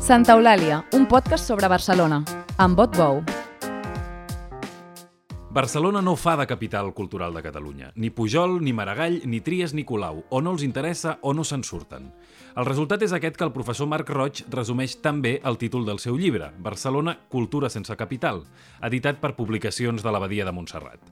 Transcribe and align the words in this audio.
Santa 0.00 0.32
Eulàlia, 0.32 0.78
un 0.96 1.04
podcast 1.04 1.44
sobre 1.44 1.68
Barcelona, 1.68 2.22
amb 2.56 2.74
Bot 2.74 2.96
Bou. 2.96 3.18
Barcelona 5.52 6.00
no 6.00 6.14
fa 6.16 6.38
de 6.40 6.46
capital 6.48 6.94
cultural 6.96 7.34
de 7.36 7.42
Catalunya. 7.44 7.90
Ni 7.96 8.08
Pujol, 8.08 8.62
ni 8.64 8.72
Maragall, 8.72 9.20
ni 9.26 9.42
Tries, 9.44 9.74
ni 9.74 9.84
Colau. 9.84 10.22
O 10.30 10.40
no 10.40 10.54
els 10.56 10.64
interessa 10.64 11.18
o 11.20 11.34
no 11.34 11.44
se'n 11.44 11.62
surten. 11.68 12.08
El 12.56 12.64
resultat 12.64 13.04
és 13.04 13.12
aquest 13.12 13.36
que 13.36 13.44
el 13.44 13.52
professor 13.52 13.90
Marc 13.92 14.08
Roig 14.08 14.40
resumeix 14.48 14.96
també 15.04 15.36
el 15.44 15.60
títol 15.60 15.84
del 15.84 16.00
seu 16.00 16.16
llibre, 16.16 16.48
Barcelona, 16.58 17.18
cultura 17.28 17.68
sense 17.68 17.94
capital, 17.94 18.46
editat 18.80 19.20
per 19.20 19.36
publicacions 19.36 20.00
de 20.02 20.10
l'Abadia 20.10 20.48
de 20.48 20.56
Montserrat. 20.56 21.04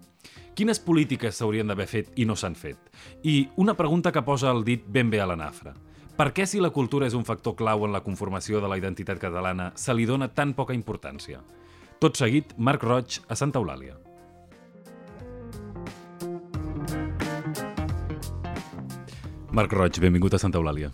Quines 0.56 0.80
polítiques 0.80 1.36
s'haurien 1.36 1.68
d'haver 1.68 1.86
fet 1.86 2.16
i 2.16 2.24
no 2.24 2.34
s'han 2.34 2.56
fet? 2.56 2.88
I 3.22 3.50
una 3.56 3.76
pregunta 3.76 4.10
que 4.10 4.24
posa 4.24 4.48
el 4.50 4.64
dit 4.64 4.88
ben 4.88 5.12
bé 5.12 5.20
a 5.20 5.28
la 5.28 5.36
nafra. 5.36 5.76
Per 6.18 6.32
què, 6.34 6.48
si 6.50 6.58
la 6.58 6.72
cultura 6.74 7.06
és 7.06 7.14
un 7.14 7.22
factor 7.22 7.54
clau 7.54 7.84
en 7.86 7.92
la 7.94 8.00
conformació 8.02 8.58
de 8.58 8.66
la 8.66 8.74
identitat 8.80 9.20
catalana, 9.22 9.68
se 9.78 9.94
li 9.94 10.02
dona 10.02 10.26
tan 10.26 10.50
poca 10.58 10.74
importància? 10.74 11.38
Tot 12.02 12.18
seguit, 12.18 12.56
Marc 12.58 12.82
Roig 12.82 13.20
a 13.30 13.36
Santa 13.38 13.62
Eulàlia. 13.62 13.94
Marc 19.54 19.78
Roig, 19.78 20.02
benvingut 20.02 20.34
a 20.34 20.42
Santa 20.42 20.58
Eulàlia. 20.58 20.90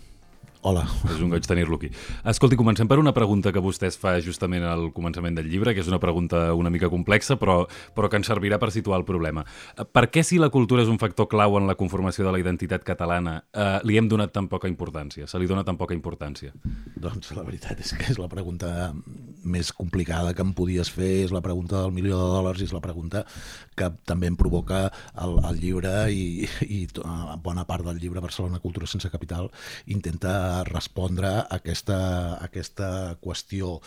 Hola. 0.65 0.81
És 1.13 1.19
un 1.21 1.29
goig 1.29 1.45
tenir-lo 1.45 1.77
aquí. 1.77 1.91
Escolti, 2.25 2.57
comencem 2.57 2.87
per 2.89 2.97
una 2.97 3.11
pregunta 3.13 3.51
que 3.53 3.61
vostè 3.61 3.85
es 3.91 3.99
fa 4.01 4.15
justament 4.25 4.63
al 4.65 4.87
començament 4.95 5.35
del 5.37 5.45
llibre, 5.45 5.75
que 5.77 5.83
és 5.83 5.89
una 5.91 5.99
pregunta 6.01 6.39
una 6.57 6.71
mica 6.73 6.89
complexa, 6.89 7.35
però, 7.37 7.59
però 7.93 8.09
que 8.09 8.17
ens 8.17 8.31
servirà 8.31 8.57
per 8.57 8.71
situar 8.73 8.97
el 8.97 9.05
problema. 9.05 9.43
Per 9.77 10.03
què, 10.09 10.23
si 10.25 10.39
la 10.41 10.49
cultura 10.49 10.81
és 10.81 10.89
un 10.89 10.97
factor 10.97 11.29
clau 11.29 11.59
en 11.59 11.69
la 11.69 11.75
conformació 11.77 12.25
de 12.25 12.33
la 12.33 12.41
identitat 12.41 12.81
catalana, 12.87 13.35
eh, 13.53 13.67
li 13.85 13.99
hem 14.01 14.09
donat 14.09 14.33
tan 14.33 14.47
poca 14.49 14.71
importància? 14.71 15.29
Se 15.29 15.37
li 15.37 15.45
dona 15.45 15.61
tan 15.67 15.77
poca 15.77 15.93
importància? 15.93 16.49
Doncs 16.97 17.35
la 17.37 17.45
veritat 17.45 17.85
és 17.85 17.93
que 17.93 18.09
és 18.15 18.17
la 18.17 18.31
pregunta 18.31 18.89
més 19.45 19.69
complicada 19.69 20.33
que 20.33 20.41
em 20.41 20.55
podies 20.57 20.89
fer, 20.89 21.27
és 21.27 21.35
la 21.35 21.43
pregunta 21.45 21.83
del 21.83 21.93
milió 21.93 22.17
de 22.17 22.31
dòlars 22.33 22.65
i 22.65 22.65
és 22.65 22.73
la 22.73 22.81
pregunta 22.81 23.21
que 23.77 23.91
també 24.09 24.33
em 24.33 24.39
provoca 24.39 24.87
el, 25.21 25.37
el 25.45 25.61
llibre 25.61 25.93
i, 26.09 26.49
i 26.65 26.81
bona 27.45 27.69
part 27.69 27.85
del 27.85 28.01
llibre 28.01 28.25
Barcelona 28.25 28.57
Cultura 28.63 28.89
sense 28.89 29.13
Capital 29.13 29.51
intenta 29.93 30.54
respondre 30.63 31.27
a 31.27 31.43
aquesta, 31.59 31.99
a 32.37 32.45
aquesta 32.47 32.89
qüestió. 33.21 33.79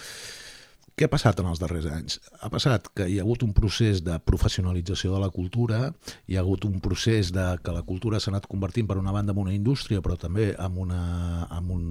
Què 0.98 1.06
ha 1.06 1.10
passat 1.12 1.38
en 1.38 1.46
els 1.46 1.60
darrers 1.62 1.84
anys? 1.94 2.16
Ha 2.42 2.48
passat 2.50 2.88
que 2.98 3.04
hi 3.06 3.20
ha 3.20 3.22
hagut 3.22 3.44
un 3.46 3.52
procés 3.54 4.00
de 4.02 4.16
professionalització 4.26 5.12
de 5.12 5.20
la 5.22 5.28
cultura, 5.30 5.92
hi 6.26 6.34
ha 6.34 6.40
hagut 6.42 6.64
un 6.66 6.80
procés 6.82 7.28
de 7.36 7.44
que 7.62 7.74
la 7.76 7.84
cultura 7.86 8.18
s'ha 8.18 8.32
anat 8.32 8.48
convertint 8.50 8.88
per 8.88 8.96
una 8.98 9.12
banda 9.14 9.30
en 9.30 9.38
una 9.38 9.54
indústria, 9.54 10.02
però 10.02 10.16
també 10.18 10.48
amb 10.58 10.80
una, 10.82 11.02
amb 11.54 11.70
un, 11.76 11.84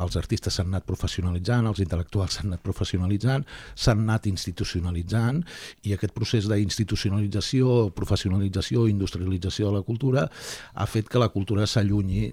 els 0.00 0.16
artistes 0.16 0.56
s'han 0.56 0.70
anat 0.72 0.86
professionalitzant, 0.88 1.68
els 1.68 1.82
intel·lectuals 1.84 2.38
s'han 2.38 2.48
anat 2.48 2.62
professionalitzant, 2.64 3.44
s'han 3.76 4.06
anat 4.06 4.30
institucionalitzant, 4.32 5.42
i 5.84 5.92
aquest 5.92 6.16
procés 6.16 6.48
d'institucionalització, 6.48 7.90
professionalització, 7.92 8.86
industrialització 8.88 9.68
de 9.68 9.82
la 9.82 9.84
cultura 9.84 10.24
ha 10.72 10.88
fet 10.88 11.12
que 11.12 11.20
la 11.20 11.28
cultura 11.28 11.68
s'allunyi 11.68 12.30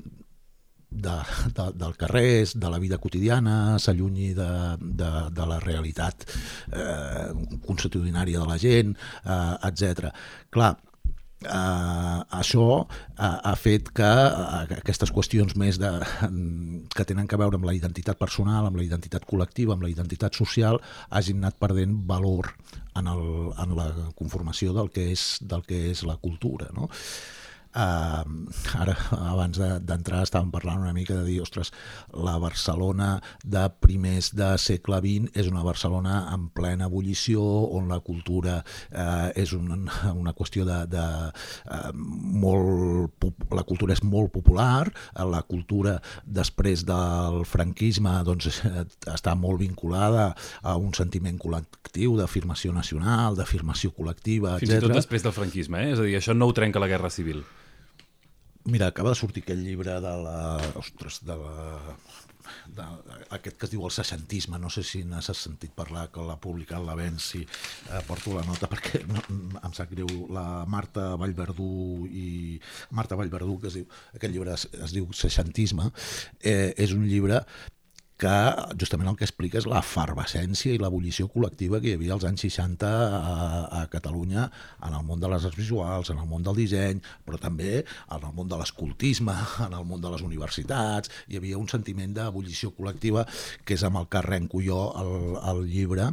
de, 0.89 1.15
de, 1.53 1.69
del 1.75 1.95
carrer, 1.99 2.47
de 2.53 2.69
la 2.69 2.79
vida 2.79 2.97
quotidiana, 2.97 3.77
s'allunyi 3.79 4.33
de, 4.37 4.49
de, 4.79 5.11
de 5.35 5.47
la 5.49 5.59
realitat 5.63 6.27
eh, 6.71 7.29
consuetudinària 7.65 8.41
de 8.43 8.49
la 8.49 8.59
gent, 8.61 8.95
eh, 9.23 9.55
etc. 9.69 10.11
Clar, 10.53 10.75
Uh, 11.37 12.23
això 12.33 12.63
uh, 12.81 12.87
ha 13.21 13.51
fet 13.61 13.91
que 13.93 14.07
uh, 14.09 14.63
aquestes 14.73 15.11
qüestions 15.13 15.53
més 15.53 15.77
de, 15.77 15.91
que 16.97 17.05
tenen 17.05 17.27
que 17.29 17.37
veure 17.37 17.59
amb 17.59 17.67
la 17.69 17.75
identitat 17.77 18.17
personal, 18.17 18.65
amb 18.65 18.79
la 18.79 18.85
identitat 18.87 19.27
col·lectiva, 19.29 19.75
amb 19.75 19.85
la 19.85 19.91
identitat 19.91 20.33
social, 20.33 20.81
hagin 21.13 21.43
anat 21.43 21.59
perdent 21.61 21.93
valor 22.09 22.49
en, 22.97 23.05
el, 23.13 23.21
en 23.53 23.75
la 23.77 23.85
conformació 24.17 24.73
del 24.73 24.89
que 24.89 25.11
és, 25.13 25.27
del 25.45 25.61
que 25.69 25.91
és 25.91 26.01
la 26.09 26.17
cultura. 26.17 26.71
No? 26.73 26.89
Uh, 27.75 28.23
ara, 28.79 28.95
abans 29.31 29.59
d'entrar, 29.59 30.21
de, 30.21 30.27
estàvem 30.27 30.51
parlant 30.53 30.81
una 30.81 30.93
mica 30.95 31.17
de 31.19 31.25
dir, 31.27 31.39
ostres, 31.43 31.71
la 32.13 32.37
Barcelona 32.41 33.17
de 33.43 33.65
primers 33.83 34.31
de 34.37 34.53
segle 34.61 34.99
XX 35.03 35.33
és 35.37 35.49
una 35.51 35.65
Barcelona 35.65 36.19
en 36.33 36.47
plena 36.55 36.87
ebullició, 36.87 37.43
on 37.77 37.91
la 37.91 37.99
cultura 38.05 38.59
uh, 38.61 39.29
és 39.35 39.53
un, 39.57 39.87
una 40.13 40.35
qüestió 40.37 40.65
de... 40.67 40.79
de 40.91 41.05
uh, 41.67 41.91
molt, 42.37 43.27
la 43.53 43.63
cultura 43.67 43.95
és 43.95 44.03
molt 44.03 44.31
popular, 44.33 44.87
la 45.27 45.41
cultura 45.47 45.97
després 46.23 46.83
del 46.87 47.43
franquisme 47.47 48.13
doncs, 48.27 48.61
està 49.09 49.35
molt 49.37 49.61
vinculada 49.61 50.31
a 50.61 50.75
un 50.79 50.93
sentiment 50.97 51.37
col·lectiu 51.41 52.17
d'afirmació 52.19 52.73
nacional, 52.75 53.37
d'afirmació 53.37 53.93
col·lectiva, 53.95 54.57
etc. 54.57 54.65
Fins 54.65 54.75
i 54.77 54.83
tot 54.87 54.97
després 54.97 55.25
del 55.25 55.35
franquisme, 55.35 55.83
eh? 55.85 55.93
és 55.95 56.01
a 56.01 56.07
dir, 56.07 56.17
això 56.19 56.35
no 56.37 56.49
ho 56.49 56.57
trenca 56.57 56.81
la 56.83 56.89
Guerra 56.91 57.11
Civil. 57.13 57.43
Mira, 58.67 58.87
acaba 58.87 59.13
de 59.13 59.15
sortir 59.15 59.45
aquest 59.45 59.61
llibre 59.63 59.93
de 60.03 60.13
la... 60.25 60.39
Ostres, 60.75 61.21
de 61.23 61.35
la... 61.39 61.53
De, 62.67 62.83
aquest 63.35 63.55
que 63.59 63.65
es 63.67 63.71
diu 63.71 63.85
el 63.87 63.93
seixantisme, 63.95 64.59
no 64.59 64.67
sé 64.71 64.83
si 64.83 65.01
n'has 65.07 65.29
sentit 65.39 65.71
parlar, 65.75 66.05
que 66.11 66.23
l'ha 66.23 66.35
publicat 66.43 66.83
l'Avenç, 66.83 67.23
si 67.23 67.41
eh, 67.43 68.01
porto 68.07 68.35
la 68.35 68.43
nota 68.47 68.67
perquè 68.71 69.01
no, 69.07 69.23
em 69.63 69.75
sap 69.75 69.91
greu, 69.91 70.11
la 70.35 70.65
Marta 70.67 71.09
Vallverdú 71.19 72.07
i 72.07 72.27
Marta 72.95 73.19
Vallverdú, 73.19 73.57
que 73.63 73.71
es 73.71 73.79
diu, 73.79 73.87
aquest 74.19 74.35
llibre 74.35 74.55
es, 74.55 74.67
es 74.83 74.95
diu 74.95 75.07
Seixantisme, 75.15 75.87
eh, 76.43 76.73
és 76.75 76.95
un 76.95 77.07
llibre 77.07 77.43
que 78.17 78.33
justament 78.81 79.11
el 79.11 79.17
que 79.17 79.27
explica 79.27 79.59
és 79.59 79.67
la 79.69 79.83
farvacència 79.85 80.73
i 80.73 80.79
l'ebullició 80.81 81.27
col·lectiva 81.29 81.77
que 81.81 81.91
hi 81.91 81.97
havia 81.97 82.15
als 82.15 82.25
anys 82.25 82.47
60 82.47 82.87
a, 82.89 83.33
a 83.79 83.81
Catalunya 83.91 84.47
en 84.87 84.95
el 84.97 85.03
món 85.05 85.21
de 85.21 85.29
les 85.29 85.45
arts 85.45 85.59
visuals, 85.59 86.09
en 86.09 86.17
el 86.23 86.25
món 86.29 86.45
del 86.45 86.57
disseny, 86.57 87.01
però 87.25 87.37
també 87.41 87.83
en 87.83 88.17
el 88.17 88.33
món 88.33 88.49
de 88.49 88.57
l'escoltisme, 88.57 89.35
en 89.67 89.77
el 89.77 89.85
món 89.85 90.01
de 90.01 90.11
les 90.13 90.23
universitats. 90.25 91.13
Hi 91.29 91.37
havia 91.37 91.61
un 91.61 91.69
sentiment 91.69 92.15
d'ebullició 92.17 92.73
col·lectiva 92.77 93.27
que 93.63 93.77
és 93.77 93.85
amb 93.85 94.01
el 94.01 94.09
que 94.09 94.19
arrenco 94.21 94.63
jo 94.65 94.79
el, 94.97 95.13
el 95.53 95.61
llibre 95.69 96.09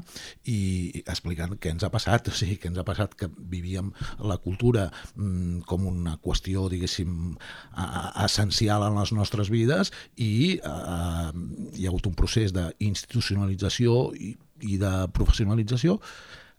i 0.51 0.61
explicant 1.07 1.57
què 1.57 1.73
ens 1.73 1.89
ha 1.89 1.93
passat, 1.95 2.29
o 2.33 2.37
sigui, 2.37 2.59
què 2.61 2.69
ens 2.73 2.83
ha 2.83 2.87
passat 2.87 3.17
que 3.17 3.31
vivíem 3.33 3.95
la 4.21 4.37
cultura 4.45 4.91
mm, 5.15 5.65
com 5.71 5.89
una 5.89 6.19
qüestió, 6.21 6.69
diguéssim, 6.69 7.33
a, 7.73 7.89
essencial 8.27 8.85
en 8.91 9.01
les 9.01 9.17
nostres 9.17 9.49
vides 9.53 9.91
i 10.21 10.61
eh, 10.61 11.33
hi 11.79 11.87
ha 11.89 11.94
hagut 11.95 12.11
un 12.11 12.17
procés 12.19 12.53
d'institucionalització 12.55 14.11
i, 14.19 14.35
i 14.67 14.81
de 14.83 14.93
professionalització 15.15 16.01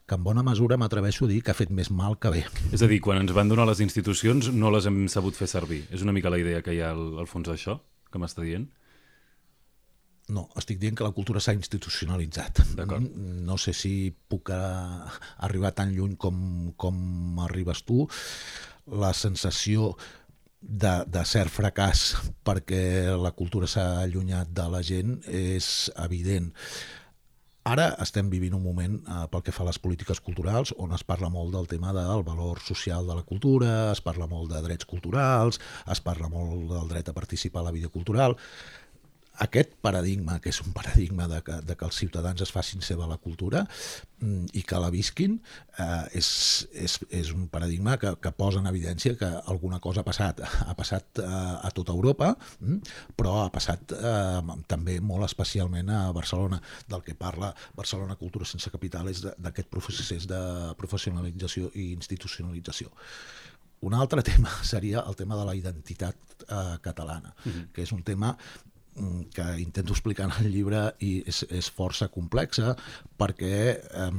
que 0.06 0.16
en 0.16 0.24
bona 0.24 0.44
mesura 0.46 0.78
m'atreveixo 0.78 1.26
a 1.26 1.32
dir 1.32 1.42
que 1.42 1.52
ha 1.52 1.58
fet 1.58 1.72
més 1.74 1.90
mal 1.90 2.18
que 2.22 2.32
bé. 2.32 2.44
És 2.72 2.84
a 2.86 2.90
dir, 2.90 3.02
quan 3.02 3.18
ens 3.24 3.34
van 3.34 3.50
donar 3.50 3.66
les 3.66 3.82
institucions 3.82 4.52
no 4.54 4.70
les 4.74 4.86
hem 4.86 5.06
sabut 5.10 5.38
fer 5.38 5.50
servir. 5.50 5.82
És 5.90 6.06
una 6.06 6.14
mica 6.14 6.30
la 6.30 6.40
idea 6.42 6.62
que 6.62 6.76
hi 6.76 6.82
ha 6.84 6.92
al, 6.94 7.08
al 7.24 7.30
fons 7.30 7.50
d'això, 7.50 7.80
que 8.14 8.22
m'està 8.22 8.46
dient? 8.46 8.68
No, 10.36 10.48
estic 10.58 10.80
dient 10.82 10.96
que 10.98 11.06
la 11.06 11.14
cultura 11.14 11.42
s'ha 11.42 11.54
institucionalitzat. 11.54 12.64
No 13.46 13.58
sé 13.62 13.74
si 13.78 14.10
puc 14.14 14.50
arribar 14.54 15.74
tan 15.78 15.94
lluny 15.94 16.16
com, 16.22 16.38
com 16.82 17.42
arribes 17.46 17.84
tu. 17.86 18.06
La 19.02 19.12
sensació 19.18 19.92
de, 20.66 20.94
de 21.08 21.24
cert 21.30 21.54
fracàs 21.54 22.16
perquè 22.46 23.14
la 23.22 23.32
cultura 23.38 23.70
s'ha 23.70 24.02
allunyat 24.02 24.50
de 24.50 24.68
la 24.74 24.82
gent 24.86 25.20
és 25.30 25.90
evident. 26.02 26.52
Ara 27.66 27.88
estem 28.04 28.28
vivint 28.30 28.54
un 28.54 28.62
moment 28.62 29.00
eh, 29.00 29.24
pel 29.32 29.42
que 29.46 29.54
fa 29.54 29.64
a 29.64 29.70
les 29.72 29.80
polítiques 29.82 30.20
culturals 30.22 30.74
on 30.82 30.94
es 30.94 31.02
parla 31.06 31.32
molt 31.34 31.56
del 31.56 31.66
tema 31.70 31.94
del 31.98 32.22
valor 32.26 32.62
social 32.62 33.08
de 33.10 33.16
la 33.18 33.26
cultura, 33.26 33.92
es 33.92 34.02
parla 34.06 34.28
molt 34.30 34.52
de 34.54 34.62
drets 34.62 34.86
culturals, 34.86 35.62
es 35.90 36.02
parla 36.06 36.30
molt 36.30 36.70
del 36.70 36.92
dret 36.94 37.10
a 37.10 37.18
participar 37.18 37.64
a 37.64 37.70
la 37.70 37.74
vida 37.74 37.90
cultural 37.90 38.38
aquest 39.44 39.76
paradigma, 39.84 40.38
que 40.42 40.52
és 40.52 40.60
un 40.64 40.74
paradigma 40.76 41.28
de 41.28 41.42
que, 41.46 41.60
de 41.66 41.76
que 41.76 41.86
els 41.88 41.98
ciutadans 42.00 42.42
es 42.42 42.52
facin 42.54 42.84
seva 42.86 43.08
la 43.10 43.18
cultura 43.22 43.64
mm, 43.66 44.52
i 44.56 44.64
que 44.68 44.80
la 44.82 44.92
visquin, 44.94 45.38
eh, 45.78 46.18
és, 46.20 46.30
és, 46.72 46.98
és 47.10 47.32
un 47.36 47.48
paradigma 47.52 47.98
que, 48.02 48.14
que 48.22 48.32
posa 48.36 48.62
en 48.64 48.70
evidència 48.72 49.16
que 49.20 49.30
alguna 49.52 49.80
cosa 49.84 50.02
ha 50.02 50.08
passat. 50.08 50.44
Ha 50.46 50.76
passat 50.78 51.24
eh, 51.24 51.30
a 51.30 51.72
tota 51.76 51.96
Europa, 51.96 52.34
mm, 52.60 52.96
però 53.18 53.40
ha 53.44 53.50
passat 53.54 53.96
eh, 53.96 54.60
també 54.72 55.00
molt 55.02 55.28
especialment 55.30 55.92
a 55.92 56.04
Barcelona. 56.16 56.62
Del 56.90 57.04
que 57.06 57.16
parla 57.18 57.54
Barcelona 57.76 58.18
Cultura 58.20 58.48
sense 58.48 58.72
Capital 58.72 59.10
és 59.12 59.24
d'aquest 59.26 59.72
procés 59.72 60.30
de 60.30 60.42
professionalització 60.80 61.72
i 61.76 61.92
institucionalització. 61.94 62.92
Un 63.86 63.94
altre 63.94 64.24
tema 64.30 64.52
seria 64.64 65.04
el 65.08 65.16
tema 65.16 65.38
de 65.38 65.46
la 65.46 65.56
identitat 65.56 66.16
eh, 66.48 66.78
catalana, 66.82 67.36
uh 67.46 67.52
-huh. 67.52 67.72
que 67.72 67.84
és 67.84 67.92
un 67.92 68.04
tema 68.04 68.38
que 69.36 69.46
intento 69.60 69.94
explicar 69.94 70.30
en 70.30 70.46
el 70.46 70.54
llibre 70.54 70.86
i 71.04 71.18
és, 71.28 71.44
és 71.52 71.68
força 71.72 72.08
complexa 72.14 72.76
perquè 73.20 73.58
eh, 73.76 74.12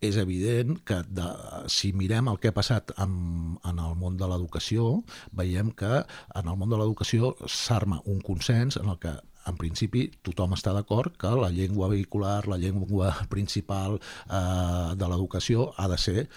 és 0.00 0.16
evident 0.16 0.78
que 0.88 1.02
de, 1.12 1.28
si 1.68 1.92
mirem 1.92 2.30
el 2.32 2.38
que 2.40 2.50
ha 2.50 2.56
passat 2.56 2.94
en, 3.04 3.58
en 3.68 3.80
el 3.84 3.96
món 4.00 4.16
de 4.20 4.28
l'educació, 4.28 5.02
veiem 5.36 5.74
que 5.76 6.00
en 6.00 6.48
el 6.48 6.56
món 6.56 6.72
de 6.72 6.78
l'educació 6.80 7.34
s'arma 7.44 8.00
un 8.08 8.22
consens 8.24 8.80
en 8.80 8.88
el 8.88 8.98
que 9.02 9.12
en 9.48 9.56
principi 9.60 10.06
tothom 10.24 10.54
està 10.56 10.72
d'acord 10.76 11.14
que 11.20 11.30
la 11.36 11.50
llengua 11.52 11.88
vehicular, 11.92 12.46
la 12.48 12.58
llengua 12.60 13.12
principal 13.34 13.98
eh, 14.00 14.96
de 14.96 15.12
l'educació 15.12 15.70
ha 15.76 15.88
de 15.92 16.00
ser 16.00 16.28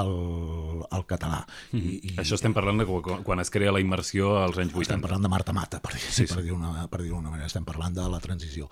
el, 0.00 0.82
el 0.88 1.06
català. 1.08 1.42
I, 1.76 1.82
i, 1.82 2.14
Això 2.22 2.38
estem 2.38 2.54
parlant 2.56 2.82
de 2.82 2.88
quan, 2.88 3.22
quan 3.26 3.42
es 3.42 3.52
crea 3.52 3.74
la 3.74 3.82
immersió 3.82 4.36
als 4.40 4.58
anys 4.58 4.74
80. 4.74 4.88
Estem 4.88 5.06
parlant 5.06 5.26
de 5.26 5.32
Marta 5.32 5.54
Mata, 5.56 5.80
per 5.84 5.94
dir-ho 5.96 6.10
sí, 6.10 6.26
sí. 6.26 6.34
per 6.34 6.44
dir 6.44 6.54
una, 6.56 6.86
per 6.92 7.02
dir 7.04 7.12
manera. 7.18 7.48
Estem 7.50 7.66
parlant 7.68 7.96
de 7.96 8.08
la 8.10 8.20
transició. 8.24 8.70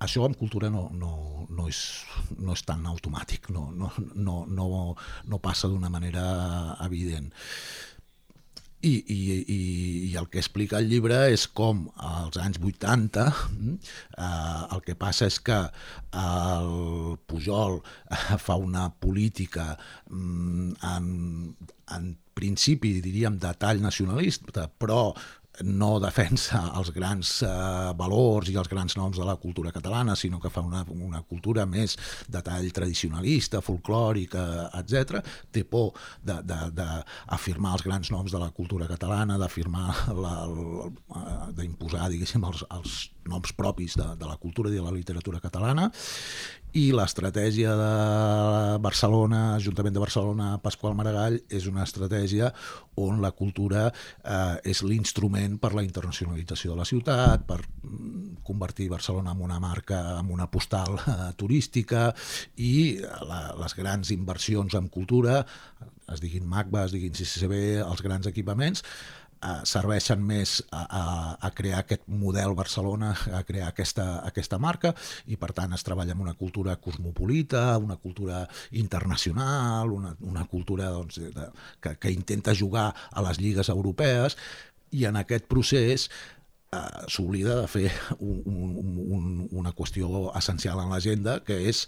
Això 0.00 0.24
en 0.24 0.32
cultura 0.32 0.70
no, 0.72 0.86
no, 0.96 1.46
no, 1.52 1.68
és, 1.68 1.80
no 2.40 2.54
és 2.56 2.64
tan 2.64 2.86
automàtic, 2.88 3.50
no, 3.52 3.66
no, 3.76 3.90
no, 4.16 4.42
no, 4.48 4.68
no 5.28 5.40
passa 5.44 5.68
d'una 5.68 5.92
manera 5.92 6.24
evident. 6.86 7.28
I, 8.80 8.94
i, 9.12 9.18
i, 9.44 9.58
i 10.08 10.14
el 10.16 10.30
que 10.32 10.40
explica 10.40 10.78
el 10.80 10.86
llibre 10.88 11.18
és 11.28 11.42
com 11.52 11.82
als 12.00 12.38
anys 12.40 12.56
80 12.64 13.26
eh, 13.28 14.22
el 14.24 14.80
que 14.86 14.94
passa 14.96 15.28
és 15.28 15.36
que 15.44 15.58
el 16.16 17.19
Pujol 17.40 17.80
fa 18.46 18.56
una 18.60 18.90
política 18.92 19.78
mm, 20.10 20.72
en, 20.82 21.56
en 21.96 22.16
principi, 22.34 23.00
diríem, 23.00 23.38
de 23.40 23.52
tall 23.58 23.80
nacionalista, 23.82 24.68
però 24.68 25.10
no 25.66 25.98
defensa 26.00 26.60
els 26.78 26.88
grans 26.94 27.30
eh, 27.44 27.48
valors 27.98 28.48
i 28.48 28.56
els 28.56 28.68
grans 28.70 28.94
noms 28.96 29.18
de 29.18 29.26
la 29.26 29.34
cultura 29.36 29.72
catalana, 29.74 30.14
sinó 30.16 30.38
que 30.40 30.48
fa 30.52 30.62
una, 30.64 30.84
una 30.94 31.20
cultura 31.26 31.66
més 31.68 31.96
de 32.30 32.40
tall 32.46 32.70
tradicionalista, 32.72 33.60
folclòrica, 33.64 34.44
etc. 34.78 35.20
Té 35.52 35.66
por 35.68 35.92
d'afirmar 36.24 37.74
els 37.76 37.84
grans 37.84 38.12
noms 38.14 38.32
de 38.32 38.40
la 38.40 38.50
cultura 38.56 38.88
catalana, 38.88 39.36
d'afirmar 39.40 39.88
eh, 40.14 41.26
d'imposar, 41.58 42.08
diguéssim, 42.14 42.46
els, 42.48 42.64
els 42.78 43.02
noms 43.28 43.52
propis 43.52 43.98
de, 44.00 44.08
de 44.16 44.30
la 44.30 44.38
cultura 44.40 44.70
i 44.70 44.78
de 44.78 44.86
la 44.86 44.94
literatura 44.94 45.42
catalana 45.42 45.90
i 46.78 46.90
l'estratègia 46.94 47.72
de 47.74 48.78
Barcelona, 48.82 49.56
Ajuntament 49.56 49.94
de 49.96 50.02
Barcelona, 50.02 50.50
Pasqual 50.62 50.94
Maragall, 50.94 51.40
és 51.50 51.66
una 51.66 51.82
estratègia 51.82 52.52
on 53.00 53.18
la 53.22 53.32
cultura 53.34 53.88
eh, 53.90 54.70
és 54.70 54.82
l'instrument 54.86 55.56
per 55.58 55.72
la 55.74 55.82
internacionalització 55.86 56.74
de 56.74 56.78
la 56.78 56.86
ciutat, 56.86 57.46
per 57.48 57.58
mm, 57.64 58.42
convertir 58.46 58.90
Barcelona 58.92 59.34
en 59.34 59.42
una 59.42 59.58
marca, 59.62 60.00
en 60.20 60.30
una 60.30 60.50
postal 60.50 60.98
eh, 61.00 61.30
turística. 61.36 62.10
I 62.62 63.00
la, 63.26 63.42
les 63.58 63.74
grans 63.78 64.14
inversions 64.14 64.78
en 64.78 64.86
cultura, 64.92 65.40
es 66.10 66.22
diguin 66.22 66.46
MACBA, 66.50 66.86
es 66.86 66.94
diguin 66.94 67.14
CCCB, 67.14 67.56
els 67.84 68.02
grans 68.02 68.26
equipaments, 68.30 68.82
eh, 68.82 69.19
serveixen 69.64 70.20
més 70.24 70.58
a, 70.70 70.82
a, 70.84 71.02
a 71.40 71.50
crear 71.56 71.80
aquest 71.80 72.02
model 72.12 72.52
Barcelona, 72.58 73.14
a 73.32 73.42
crear 73.48 73.70
aquesta, 73.70 74.20
aquesta 74.28 74.58
marca 74.60 74.92
i 75.32 75.38
per 75.40 75.52
tant 75.56 75.72
es 75.72 75.84
treballa 75.86 76.12
amb 76.16 76.26
una 76.26 76.36
cultura 76.36 76.76
cosmopolita, 76.76 77.78
una 77.80 77.96
cultura 77.96 78.42
internacional, 78.76 79.92
una, 79.96 80.12
una 80.20 80.44
cultura 80.44 80.90
doncs, 80.92 81.22
de, 81.34 81.48
que, 81.80 81.96
que 81.96 82.12
intenta 82.12 82.54
jugar 82.56 82.90
a 82.92 83.24
les 83.24 83.40
lligues 83.40 83.72
europees 83.72 84.36
i 84.92 85.06
en 85.08 85.16
aquest 85.16 85.48
procés 85.48 86.08
eh, 86.10 86.80
s'oblida 87.08 87.62
de 87.62 87.68
fer 87.70 87.88
un, 88.18 88.42
un, 88.44 88.98
un, 89.08 89.30
una 89.62 89.72
qüestió 89.72 90.28
essencial 90.36 90.82
en 90.84 90.92
l'agenda 90.92 91.40
que 91.46 91.62
és 91.70 91.86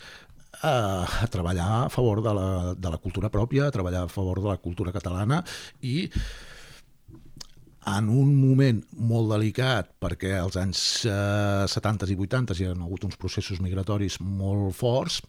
a 0.62 1.26
treballar 1.32 1.69
a 1.87 1.90
favor 1.90 2.20
de 2.22 2.32
la, 2.37 2.49
de 2.76 2.90
la 2.93 3.00
cultura 3.00 3.31
pròpia, 3.32 3.66
a 3.66 3.75
treballar 3.75 4.06
a 4.06 4.12
favor 4.12 4.40
de 4.43 4.50
la 4.52 4.58
cultura 4.60 4.93
catalana 4.93 5.40
i 5.81 6.08
en 7.90 8.08
un 8.08 8.32
moment 8.38 8.81
molt 9.11 9.32
delicat, 9.32 9.90
perquè 10.02 10.37
als 10.38 10.56
anys 10.61 10.82
eh, 11.11 11.67
70 11.69 12.12
i 12.14 12.17
80 12.17 12.58
hi 12.58 12.69
ha 12.69 12.75
hagut 12.76 13.06
uns 13.08 13.19
processos 13.19 13.62
migratoris 13.64 14.20
molt 14.23 14.76
forts, 14.79 15.20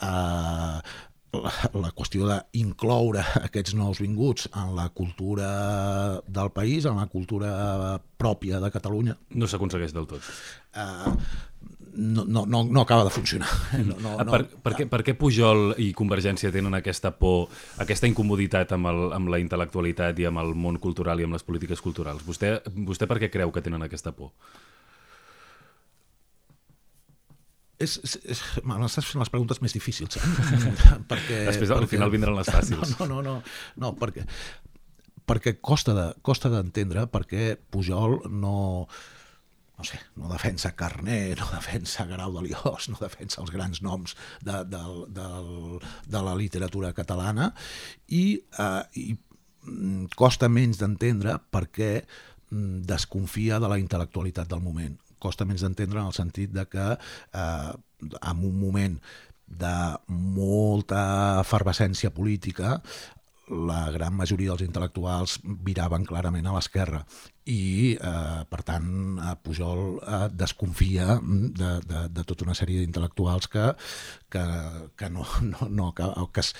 eh, 0.00 0.78
la, 1.32 1.52
la 1.84 1.92
qüestió 1.96 2.28
d'incloure 2.28 3.24
aquests 3.46 3.76
nous 3.78 4.00
vinguts 4.02 4.48
en 4.52 4.74
la 4.76 4.88
cultura 4.92 5.48
del 6.26 6.52
país, 6.56 6.88
en 6.88 7.00
la 7.00 7.08
cultura 7.12 7.52
pròpia 8.20 8.60
de 8.60 8.72
Catalunya... 8.72 9.16
No 9.36 9.48
s'aconsegueix 9.48 9.94
del 9.96 10.08
tot. 10.10 10.28
Eh, 10.76 11.14
no, 11.94 12.24
no, 12.24 12.46
no, 12.46 12.64
no 12.64 12.80
acaba 12.80 13.04
de 13.04 13.10
funcionar. 13.10 13.48
No, 13.82 13.96
no, 13.98 14.16
no, 14.16 14.30
per, 14.30 14.46
per, 14.62 14.72
què, 14.78 14.86
per 14.88 15.02
què 15.04 15.14
Pujol 15.18 15.74
i 15.82 15.90
Convergència 15.96 16.52
tenen 16.54 16.74
aquesta 16.78 17.12
por, 17.16 17.48
aquesta 17.82 18.08
incomoditat 18.08 18.72
amb, 18.76 18.88
el, 18.92 19.00
amb 19.16 19.32
la 19.32 19.40
intel·lectualitat 19.42 20.20
i 20.22 20.28
amb 20.28 20.42
el 20.42 20.52
món 20.54 20.78
cultural 20.82 21.20
i 21.20 21.26
amb 21.26 21.36
les 21.36 21.44
polítiques 21.46 21.82
culturals? 21.84 22.24
Vostè, 22.26 22.58
vostè 22.86 23.08
per 23.10 23.18
què 23.22 23.32
creu 23.32 23.52
que 23.52 23.64
tenen 23.64 23.84
aquesta 23.84 24.14
por? 24.16 24.32
és, 27.82 27.96
és, 28.04 28.12
és, 28.34 28.42
m'estàs 28.62 29.06
fent 29.08 29.22
les 29.22 29.30
preguntes 29.32 29.58
més 29.64 29.74
difícils, 29.74 30.18
eh? 30.18 30.28
perquè, 31.10 31.40
Després 31.48 31.72
al 31.72 31.82
perquè, 31.82 31.96
final 31.96 32.12
vindran 32.12 32.36
les 32.38 32.50
fàcils. 32.50 32.94
No, 33.00 33.08
no, 33.08 33.22
no, 33.24 33.38
no, 33.40 33.56
no 33.82 33.92
perquè, 33.98 34.26
perquè 35.28 35.56
costa 35.60 35.94
d'entendre 35.96 37.02
de, 37.02 37.08
costa 37.08 37.10
per 37.16 37.24
què 37.30 37.48
Pujol 37.72 38.20
no, 38.30 38.86
no 39.82 39.88
sé, 39.88 39.98
no 40.14 40.28
defensa 40.30 40.76
Carné, 40.78 41.34
no 41.34 41.48
defensa 41.50 42.04
Grau 42.06 42.36
de 42.36 42.44
Liós, 42.46 42.86
no 42.92 43.00
defensa 43.00 43.40
els 43.42 43.50
grans 43.50 43.80
noms 43.82 44.14
de, 44.46 44.60
de, 44.70 44.82
de, 45.10 45.26
de 46.06 46.20
la 46.22 46.34
literatura 46.38 46.92
catalana 46.94 47.48
i, 48.06 48.38
eh, 48.38 48.82
i 49.02 49.06
mm, 49.66 50.12
costa 50.14 50.46
menys 50.46 50.78
d'entendre 50.78 51.34
per 51.50 51.64
què 51.74 51.90
mm, 51.98 52.84
desconfia 52.86 53.58
de 53.58 53.72
la 53.72 53.80
intel·lectualitat 53.82 54.46
del 54.52 54.62
moment. 54.62 54.94
Costa 55.18 55.48
menys 55.48 55.66
d'entendre 55.66 55.98
en 55.98 56.12
el 56.12 56.14
sentit 56.14 56.54
de 56.54 56.68
que 56.70 56.86
eh, 56.94 57.72
en 58.22 58.46
un 58.46 58.56
moment 58.60 59.00
de 59.52 59.76
molta 60.06 61.02
efervescència 61.42 62.14
política 62.14 62.78
la 63.50 63.90
gran 63.90 64.14
majoria 64.14 64.52
dels 64.52 64.64
intel·lectuals 64.66 65.38
viraven 65.66 66.06
clarament 66.06 66.46
a 66.46 66.54
l'esquerra. 66.54 67.02
I, 67.50 67.96
eh, 67.98 68.42
per 68.48 68.62
tant, 68.62 68.88
eh, 69.18 69.34
Pujol 69.42 69.98
eh, 69.98 70.28
desconfia 70.30 71.18
de, 71.18 71.72
de, 71.88 72.06
de 72.08 72.24
tota 72.24 72.46
una 72.46 72.54
sèrie 72.54 72.80
d'intel·lectuals 72.80 73.50
que, 73.50 73.72
que, 74.30 74.44
que, 74.96 75.10
no, 75.10 75.26
no, 75.52 75.68
no, 75.68 75.90
que, 75.92 76.06
que 76.32 76.46
es, 76.46 76.54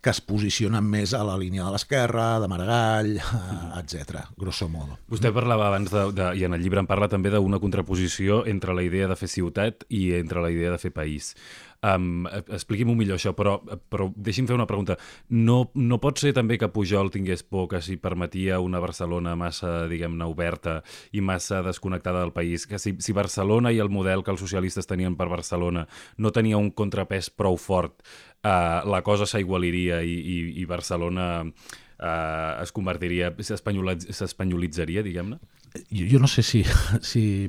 que 0.00 0.12
es 0.12 0.20
posicionen 0.24 0.86
més 0.88 1.12
a 1.14 1.22
la 1.26 1.34
línia 1.40 1.66
de 1.66 1.72
l'esquerra, 1.74 2.38
de 2.42 2.48
Maragall, 2.50 3.16
eh, 3.18 3.80
etc. 3.80 4.22
grosso 4.38 4.68
modo. 4.72 4.98
Vostè 5.12 5.32
parlava 5.34 5.68
abans, 5.68 5.92
de, 5.92 6.06
de, 6.16 6.30
i 6.38 6.46
en 6.48 6.56
el 6.56 6.62
llibre 6.64 6.82
en 6.82 6.88
parla 6.90 7.10
també 7.12 7.32
d'una 7.34 7.60
contraposició 7.62 8.42
entre 8.50 8.76
la 8.76 8.86
idea 8.86 9.10
de 9.10 9.18
fer 9.18 9.30
ciutat 9.30 9.86
i 9.90 10.12
entre 10.18 10.42
la 10.44 10.50
idea 10.54 10.72
de 10.72 10.80
fer 10.82 10.94
país. 10.94 11.34
Um, 11.82 12.28
Expliqui'm-ho 12.30 12.94
millor 12.94 13.18
això, 13.18 13.32
però, 13.34 13.56
però 13.90 14.06
deixi'm 14.14 14.46
fer 14.46 14.54
una 14.54 14.68
pregunta. 14.70 14.94
No, 15.34 15.72
no 15.74 15.98
pot 15.98 16.20
ser 16.22 16.30
també 16.36 16.54
que 16.60 16.70
Pujol 16.70 17.10
tingués 17.10 17.42
por 17.42 17.66
que 17.72 17.80
si 17.82 17.96
permetia 17.98 18.60
una 18.62 18.78
Barcelona 18.78 19.34
massa, 19.34 19.88
diguem-ne, 19.90 20.28
oberta 20.30 20.76
i 21.10 21.20
massa 21.20 21.58
desconnectada 21.66 22.22
del 22.22 22.30
país, 22.36 22.68
que 22.70 22.78
si, 22.78 22.94
si 23.02 23.16
Barcelona 23.16 23.74
i 23.74 23.82
el 23.82 23.90
model 23.90 24.22
que 24.22 24.30
els 24.30 24.44
socialistes 24.44 24.86
tenien 24.86 25.18
per 25.18 25.26
Barcelona 25.32 25.88
no 26.22 26.30
tenia 26.30 26.60
un 26.60 26.70
contrapès 26.70 27.32
prou 27.34 27.58
fort, 27.58 27.98
uh, 28.42 28.82
la 28.90 29.02
cosa 29.06 29.26
s'aigualiria 29.26 30.02
i, 30.02 30.14
i, 30.14 30.38
i 30.62 30.68
Barcelona 30.68 31.32
uh, 31.46 32.62
es 32.62 32.74
convertiria, 32.76 33.32
s'espanyolitzaria, 33.40 35.04
diguem-ne? 35.06 35.40
Jo, 35.88 36.04
jo 36.04 36.18
no 36.20 36.28
sé 36.28 36.42
si, 36.44 36.60
si 37.00 37.48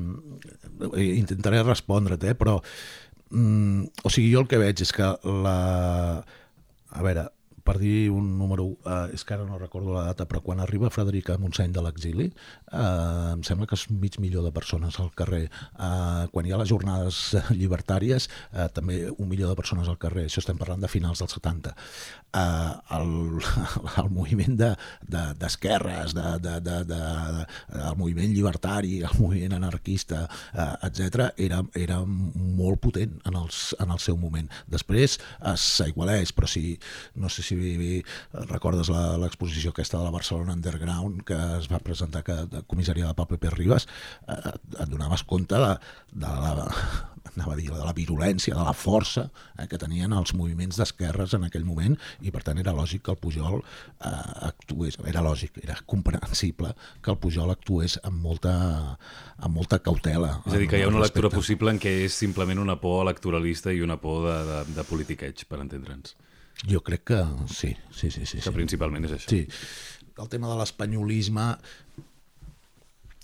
intentaré 0.95 1.59
respondre't, 1.65 2.23
eh, 2.23 2.37
però 2.39 2.61
Mm, 3.33 3.89
o 4.03 4.09
sigui, 4.13 4.29
jo 4.31 4.43
el 4.43 4.47
que 4.49 4.61
veig 4.61 4.83
és 4.85 4.93
que 4.93 5.09
la... 5.25 5.57
A 6.93 7.01
veure, 7.01 7.25
per 7.63 7.77
dir 7.79 8.09
un 8.11 8.33
número, 8.37 8.65
eh, 8.85 9.13
és 9.15 9.23
que 9.23 9.35
ara 9.35 9.45
no 9.47 9.59
recordo 9.59 9.93
la 9.95 10.05
data, 10.09 10.27
però 10.29 10.41
quan 10.43 10.59
arriba 10.59 10.91
Frederica 10.93 11.37
Montseny 11.39 11.73
de 11.73 11.83
l'exili, 11.85 12.27
eh, 12.71 13.33
em 13.33 13.43
sembla 13.43 13.67
que 13.67 13.75
és 13.79 13.87
mig 13.89 14.19
milió 14.19 14.43
de 14.43 14.51
persones 14.51 14.99
al 14.99 15.11
carrer. 15.15 15.45
Eh, 15.47 16.27
quan 16.31 16.45
hi 16.45 16.53
ha 16.53 16.59
les 16.61 16.69
jornades 16.69 17.35
llibertàries, 17.59 18.29
eh, 18.51 18.67
també 18.73 18.99
un 19.11 19.29
milió 19.29 19.49
de 19.49 19.55
persones 19.55 19.87
al 19.87 19.97
carrer. 19.97 20.27
Això 20.27 20.43
estem 20.43 20.59
parlant 20.59 20.81
de 20.81 20.91
finals 20.91 21.23
dels 21.23 21.37
70. 21.39 21.75
Eh, 22.33 22.71
el, 22.97 23.13
el 24.03 24.09
moviment 24.11 24.59
d'esquerres, 24.59 26.13
de, 26.17 26.27
de, 26.43 26.59
de, 26.59 26.79
de, 26.89 27.01
de, 27.39 27.47
el 27.83 27.97
moviment 27.97 28.33
llibertari, 28.33 28.99
el 29.03 29.19
moviment 29.19 29.59
anarquista, 29.61 30.27
eh, 30.53 30.71
etc 30.89 31.23
era, 31.37 31.61
era 31.75 31.99
molt 32.05 32.81
potent 32.83 33.19
en, 33.27 33.37
els, 33.37 33.73
en 33.79 33.91
el 33.93 34.01
seu 34.01 34.17
moment. 34.19 34.49
Després 34.71 35.19
s'aigualeix, 35.59 36.33
però 36.35 36.49
si, 36.49 36.77
no 37.15 37.31
sé 37.31 37.45
si 37.45 37.52
si 37.61 38.03
recordes 38.49 38.91
l'exposició 39.21 39.73
aquesta 39.73 39.99
de 39.99 40.07
la 40.07 40.13
Barcelona 40.15 40.57
Underground 40.57 41.23
que 41.27 41.39
es 41.59 41.69
va 41.71 41.81
presentar 41.83 42.23
que 42.23 42.37
de 42.49 42.63
comissaria 42.67 43.07
de 43.07 43.17
Pablo 43.17 43.39
Pérez 43.39 43.57
Ribas, 43.57 43.87
eh, 44.27 44.53
et 44.79 44.89
donaves 44.89 45.23
compte 45.23 45.59
de, 45.59 45.73
de 46.13 46.37
la 46.43 46.69
anava 47.33 47.53
a 47.53 47.57
dir, 47.57 47.69
de 47.71 47.85
la 47.85 47.93
virulència, 47.95 48.55
de 48.55 48.65
la 48.65 48.73
força 48.77 49.25
eh, 49.57 49.65
que 49.69 49.79
tenien 49.81 50.13
els 50.15 50.33
moviments 50.37 50.77
d'esquerres 50.79 51.35
en 51.37 51.47
aquell 51.47 51.65
moment 51.65 51.95
i 52.21 52.33
per 52.33 52.43
tant 52.45 52.59
era 52.61 52.75
lògic 52.75 53.05
que 53.07 53.13
el 53.15 53.19
Pujol 53.21 53.61
eh, 53.61 54.11
actués, 54.49 54.99
era 55.09 55.23
lògic, 55.25 55.57
era 55.63 55.77
comprensible 55.89 56.73
que 57.01 57.13
el 57.13 57.19
Pujol 57.23 57.53
actués 57.53 57.97
amb 58.03 58.21
molta, 58.23 58.53
amb 59.39 59.55
molta 59.55 59.79
cautela. 59.83 60.35
És 60.45 60.57
a 60.57 60.61
dir, 60.61 60.69
que 60.69 60.81
hi 60.81 60.85
ha 60.85 60.91
una 60.91 61.03
lectura 61.03 61.29
respecte. 61.29 61.41
possible 61.41 61.73
en 61.73 61.81
què 61.81 61.95
és 62.05 62.19
simplement 62.25 62.61
una 62.61 62.77
por 62.81 63.01
electoralista 63.07 63.73
i 63.73 63.81
una 63.85 63.97
por 64.01 64.27
de, 64.27 64.37
de, 64.49 64.61
de 64.77 64.87
politiqueig, 64.87 65.47
per 65.49 65.63
entendre'ns. 65.63 66.17
Jo 66.69 66.79
crec 66.85 67.03
que 67.11 67.21
sí, 67.51 67.73
sí, 67.91 68.09
sí. 68.11 68.25
sí, 68.25 68.37
Que 68.39 68.49
sí. 68.49 68.55
principalment 68.55 69.05
és 69.09 69.15
això. 69.17 69.29
Sí, 69.33 69.47
el 70.21 70.29
tema 70.31 70.51
de 70.51 70.57
l'espanyolisme 70.59 71.47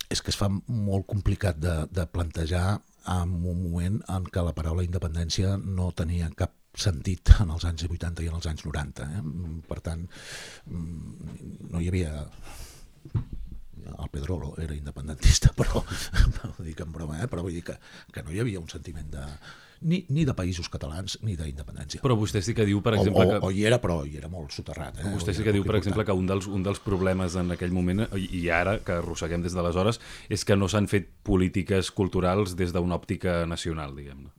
és 0.09 0.23
que 0.25 0.33
es 0.33 0.39
fa 0.39 0.49
molt 0.49 1.05
complicat 1.07 1.59
de, 1.61 1.75
de 1.93 2.05
plantejar 2.09 2.79
en 3.09 3.35
un 3.37 3.59
moment 3.61 3.99
en 4.09 4.25
què 4.25 4.43
la 4.43 4.55
paraula 4.57 4.85
independència 4.85 5.55
no 5.61 5.91
tenia 5.95 6.29
cap 6.37 6.55
sentit 6.79 7.31
en 7.43 7.53
els 7.53 7.65
anys 7.69 7.85
80 7.87 8.25
i 8.25 8.29
en 8.31 8.37
els 8.39 8.49
anys 8.49 8.65
90. 8.65 9.05
Eh? 9.05 9.23
Per 9.69 9.79
tant, 9.85 10.05
mm, 10.65 11.69
no 11.71 11.81
hi 11.81 11.89
havia... 11.91 12.13
El 13.95 14.11
Pedrolo 14.13 14.53
era 14.61 14.75
independentista, 14.75 15.53
però 15.59 15.81
ho 15.81 16.65
dic 16.65 16.83
en 16.85 16.93
broma, 16.93 17.21
eh? 17.23 17.27
però 17.31 17.45
vull 17.45 17.57
dir 17.57 17.65
que, 17.71 17.79
que 18.13 18.23
no 18.23 18.31
hi 18.33 18.43
havia 18.43 18.61
un 18.61 18.69
sentiment 18.71 19.09
de, 19.13 19.25
ni, 19.81 20.01
ni 20.09 20.25
de 20.27 20.35
països 20.35 20.67
catalans 20.71 21.17
ni 21.23 21.35
d'independència. 21.39 22.01
Però 22.03 22.17
vostè 22.19 22.41
sí 22.43 22.55
que 22.57 22.65
diu, 22.67 22.81
per 22.85 22.95
exemple, 22.97 23.23
o, 23.23 23.27
o, 23.27 23.31
que... 23.31 23.39
o 23.47 23.51
hi 23.55 23.65
era, 23.69 23.79
però 23.83 24.01
hi 24.05 24.17
era 24.19 24.31
molt 24.31 24.53
soterrat. 24.55 24.99
Eh? 24.99 25.13
Vostè 25.13 25.35
sí 25.35 25.45
que 25.45 25.53
diu, 25.55 25.63
per 25.67 25.77
exemple, 25.79 26.03
important. 26.03 26.19
que 26.19 26.25
un 26.25 26.31
dels, 26.31 26.49
un 26.59 26.65
dels 26.65 26.81
problemes 26.83 27.37
en 27.39 27.55
aquell 27.55 27.75
moment, 27.75 28.05
i 28.17 28.27
i 28.39 28.43
ara, 28.53 28.79
que 28.85 28.99
arrosseguem 28.99 29.45
des 29.45 29.55
d'aleshores, 29.55 30.01
és 30.29 30.43
que 30.45 30.57
no 30.59 30.67
s'han 30.71 30.89
fet 30.91 31.09
polítiques 31.27 31.93
culturals 31.95 32.57
des 32.59 32.75
d'una 32.75 32.99
òptica 32.99 33.41
nacional, 33.49 33.95
diguem-ne. 33.95 34.33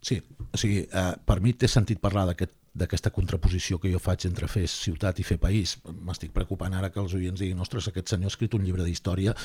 Sí, 0.00 0.16
o 0.40 0.56
sigui, 0.56 0.86
eh, 0.88 1.12
per 1.28 1.40
mi 1.44 1.52
té 1.52 1.68
sentit 1.68 2.00
parlar 2.00 2.24
d'aquest 2.30 2.54
d'aquesta 2.72 3.10
contraposició 3.10 3.80
que 3.82 3.90
jo 3.90 3.98
faig 3.98 4.28
entre 4.28 4.46
fer 4.50 4.62
ciutat 4.70 5.18
i 5.18 5.24
fer 5.26 5.40
país. 5.42 5.74
M'estic 6.06 6.30
preocupant 6.34 6.74
ara 6.78 6.92
que 6.94 7.00
els 7.02 7.14
oients 7.18 7.40
diguin 7.40 7.58
ostres, 7.60 7.88
aquest 7.90 8.12
senyor 8.14 8.30
ha 8.30 8.34
escrit 8.34 8.54
un 8.54 8.64
llibre 8.66 8.86
d'història. 8.86 9.34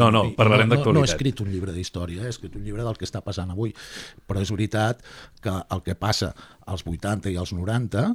No, 0.00 0.08
no, 0.14 0.22
parlarem 0.36 0.68
no, 0.68 0.76
no, 0.76 0.78
no 0.78 0.80
ha 0.80 0.84
d'actualitat. 0.84 1.10
escrit 1.10 1.40
un 1.42 1.50
llibre 1.50 1.72
d'història, 1.74 2.22
ha 2.24 2.30
escrit 2.30 2.54
un 2.56 2.62
llibre 2.64 2.84
del 2.86 2.96
que 2.96 3.04
està 3.04 3.20
passant 3.24 3.50
avui. 3.52 3.74
Però 4.28 4.40
és 4.40 4.52
veritat 4.54 5.02
que 5.42 5.52
el 5.74 5.82
que 5.84 5.96
passa 5.98 6.30
als 6.70 6.84
80 6.86 7.32
i 7.32 7.36
als 7.40 7.52
90 7.52 8.06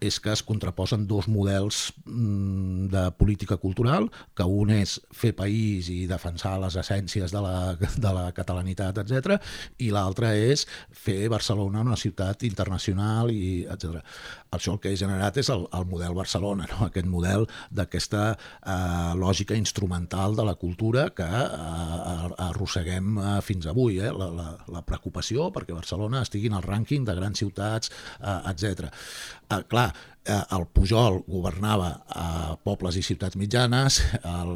és 0.00 0.18
que 0.20 0.32
es 0.32 0.42
contraposen 0.46 1.06
dos 1.08 1.28
models 1.28 1.92
mm, 2.04 2.88
de 2.92 3.04
política 3.18 3.56
cultural, 3.56 4.08
que 4.36 4.44
un 4.44 4.70
és 4.74 4.98
fer 5.14 5.34
país 5.36 5.88
i 5.92 6.06
defensar 6.10 6.56
les 6.62 6.76
essències 6.78 7.32
de 7.34 7.42
la, 7.42 7.74
de 7.78 8.12
la 8.14 8.28
catalanitat, 8.36 9.02
etc, 9.02 9.38
i 9.82 9.90
l'altre 9.94 10.32
és 10.50 10.66
fer 10.90 11.28
Barcelona 11.32 11.84
una 11.84 11.98
ciutat 11.98 12.44
internacional 12.48 13.32
i 13.32 13.64
etc. 13.68 14.02
Això 14.54 14.74
el 14.74 14.80
que 14.82 14.92
ha 14.92 14.98
generat 14.98 15.36
és 15.40 15.50
el, 15.52 15.66
el 15.76 15.86
model 15.88 16.14
Barcelona, 16.16 16.68
no? 16.70 16.86
aquest 16.86 17.08
model 17.10 17.46
d'aquesta 17.74 18.22
eh, 18.32 19.12
lògica 19.18 19.56
instrumental 19.58 20.36
de 20.38 20.46
la 20.46 20.54
cultura 20.60 21.08
que 21.16 21.26
eh, 21.26 22.30
arrosseguem 22.48 23.18
eh, 23.18 23.34
fins 23.44 23.68
avui, 23.68 24.00
eh? 24.00 24.12
la, 24.14 24.30
la, 24.32 24.48
la 24.72 24.84
preocupació 24.86 25.50
perquè 25.54 25.76
Barcelona 25.76 26.22
estigui 26.24 26.48
en 26.52 26.58
el 26.58 26.64
rànquing 26.64 27.04
de 27.08 27.16
grans 27.18 27.44
ciutats, 27.44 27.92
eh, 28.20 28.38
etc. 28.52 28.88
Eh, 29.48 29.62
clar, 29.68 29.87
eh, 29.88 30.42
el 30.56 30.66
Pujol 30.72 31.22
governava 31.26 31.88
a 32.08 32.56
pobles 32.64 32.98
i 32.98 33.04
ciutats 33.06 33.38
mitjanes, 33.40 34.00
el 34.22 34.52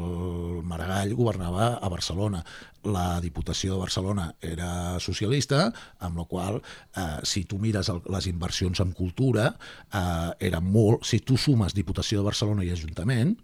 Maragall 0.67 1.15
governava 1.17 1.73
a 1.77 1.89
Barcelona. 1.91 2.43
La 2.83 3.19
Diputació 3.23 3.75
de 3.75 3.81
Barcelona 3.81 4.27
era 4.43 4.99
socialista, 4.99 5.65
amb 6.03 6.19
la 6.19 6.27
qual 6.29 6.59
eh, 6.59 7.19
si 7.23 7.45
tu 7.49 7.59
mires 7.59 7.89
el, 7.93 8.03
les 8.11 8.27
inversions 8.31 8.83
en 8.83 8.93
cultura, 8.97 9.53
eh, 9.89 10.29
era 10.51 10.61
molt... 10.61 11.07
Si 11.07 11.23
tu 11.23 11.37
sumes 11.37 11.75
Diputació 11.75 12.21
de 12.21 12.29
Barcelona 12.31 12.65
i 12.67 12.73
Ajuntament, 12.75 13.37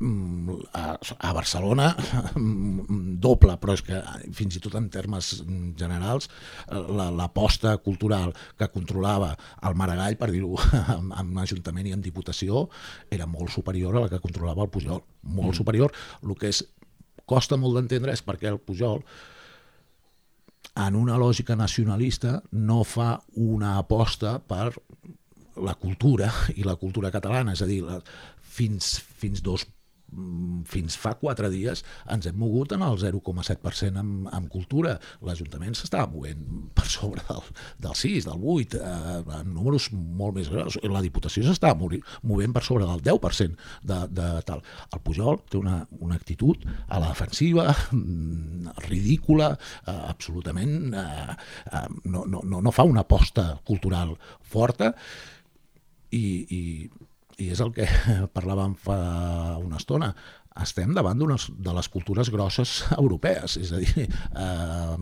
a, 0.00 0.98
a 1.18 1.32
Barcelona 1.32 1.88
mm, 2.34 3.18
doble, 3.18 3.56
però 3.58 3.74
és 3.74 3.82
que 3.82 3.98
fins 4.36 4.58
i 4.58 4.62
tot 4.62 4.76
en 4.78 4.88
termes 4.92 5.32
mm, 5.42 5.72
generals 5.78 6.28
la- 6.70 7.10
l'aposta 7.10 7.76
cultural 7.82 8.34
que 8.58 8.70
controlava 8.72 9.32
el 9.66 9.78
Maragall, 9.78 10.18
per 10.20 10.30
dir-ho 10.32 10.54
amb, 10.96 11.14
amb 11.18 11.42
Ajuntament 11.42 11.88
i 11.88 11.94
amb 11.96 12.04
Diputació, 12.04 12.66
era 13.10 13.26
molt 13.26 13.52
superior 13.54 13.96
a 13.96 14.06
la 14.06 14.12
que 14.12 14.22
controlava 14.22 14.66
el 14.66 14.72
Pujol, 14.72 15.02
molt 15.22 15.52
mm. 15.52 15.58
superior. 15.58 15.94
El 16.22 16.36
que 16.38 16.52
és, 16.52 16.62
costa 17.28 17.58
molt 17.60 17.78
d'entendre 17.78 18.14
és 18.14 18.24
perquè 18.24 18.48
el 18.52 18.62
Pujol 18.62 19.02
en 20.78 20.94
una 20.94 21.16
lògica 21.18 21.56
nacionalista 21.58 22.38
no 22.52 22.84
fa 22.86 23.16
una 23.42 23.78
aposta 23.80 24.38
per 24.38 24.70
la 25.58 25.74
cultura 25.74 26.30
i 26.54 26.62
la 26.62 26.76
cultura 26.78 27.10
catalana, 27.10 27.56
és 27.56 27.62
a 27.64 27.66
dir, 27.66 27.80
la, 27.82 27.98
fins, 28.58 28.94
fins 29.18 29.42
dos 29.42 29.66
mm, 29.66 29.77
fins 30.68 30.96
fa 30.96 31.12
quatre 31.20 31.50
dies 31.52 31.82
ens 32.08 32.28
hem 32.28 32.36
mogut 32.40 32.72
en 32.72 32.82
el 32.86 32.96
0,7% 33.00 34.00
en, 34.00 34.12
en 34.32 34.48
cultura. 34.52 34.96
L'Ajuntament 35.24 35.76
s'estava 35.76 36.08
movent 36.12 36.70
per 36.76 36.86
sobre 36.88 37.24
del, 37.28 37.42
del 37.84 37.96
6, 38.00 38.28
del 38.30 38.46
8, 38.54 38.80
eh, 38.80 39.18
en 39.40 39.52
números 39.54 39.90
molt 39.92 40.38
més 40.38 40.50
grans. 40.52 40.78
La 40.88 41.04
Diputació 41.04 41.44
s'estava 41.46 41.76
movent 41.78 42.56
per 42.56 42.64
sobre 42.64 42.88
del 42.88 43.04
10% 43.04 43.68
de, 43.90 44.00
de 44.16 44.28
tal. 44.48 44.64
El 44.92 45.04
Pujol 45.04 45.42
té 45.48 45.60
una, 45.60 45.80
una 46.00 46.18
actitud 46.18 46.64
a 46.88 47.02
la 47.02 47.12
defensiva, 47.12 47.68
mm, 47.92 48.78
ridícula, 48.88 49.52
eh, 49.84 49.98
absolutament... 50.14 50.94
Eh, 50.94 51.36
eh, 51.72 51.86
no, 52.08 52.24
no, 52.26 52.42
no, 52.44 52.62
no 52.64 52.72
fa 52.72 52.86
una 52.88 53.04
aposta 53.04 53.50
cultural 53.66 54.14
forta 54.40 54.92
i, 56.10 56.24
i, 56.48 56.62
i 57.38 57.52
és 57.54 57.62
el 57.62 57.72
que 57.74 57.86
parlàvem 58.36 58.74
fa 58.78 58.98
una 59.62 59.78
estona 59.78 60.12
estem 60.58 60.90
davant 60.96 61.18
d'una 61.18 61.36
de 61.38 61.72
les 61.76 61.88
cultures 61.92 62.32
grosses 62.34 62.80
europees, 62.96 63.56
és 63.62 63.72
a 63.72 63.78
dir, 63.78 64.06
eh, 64.08 64.96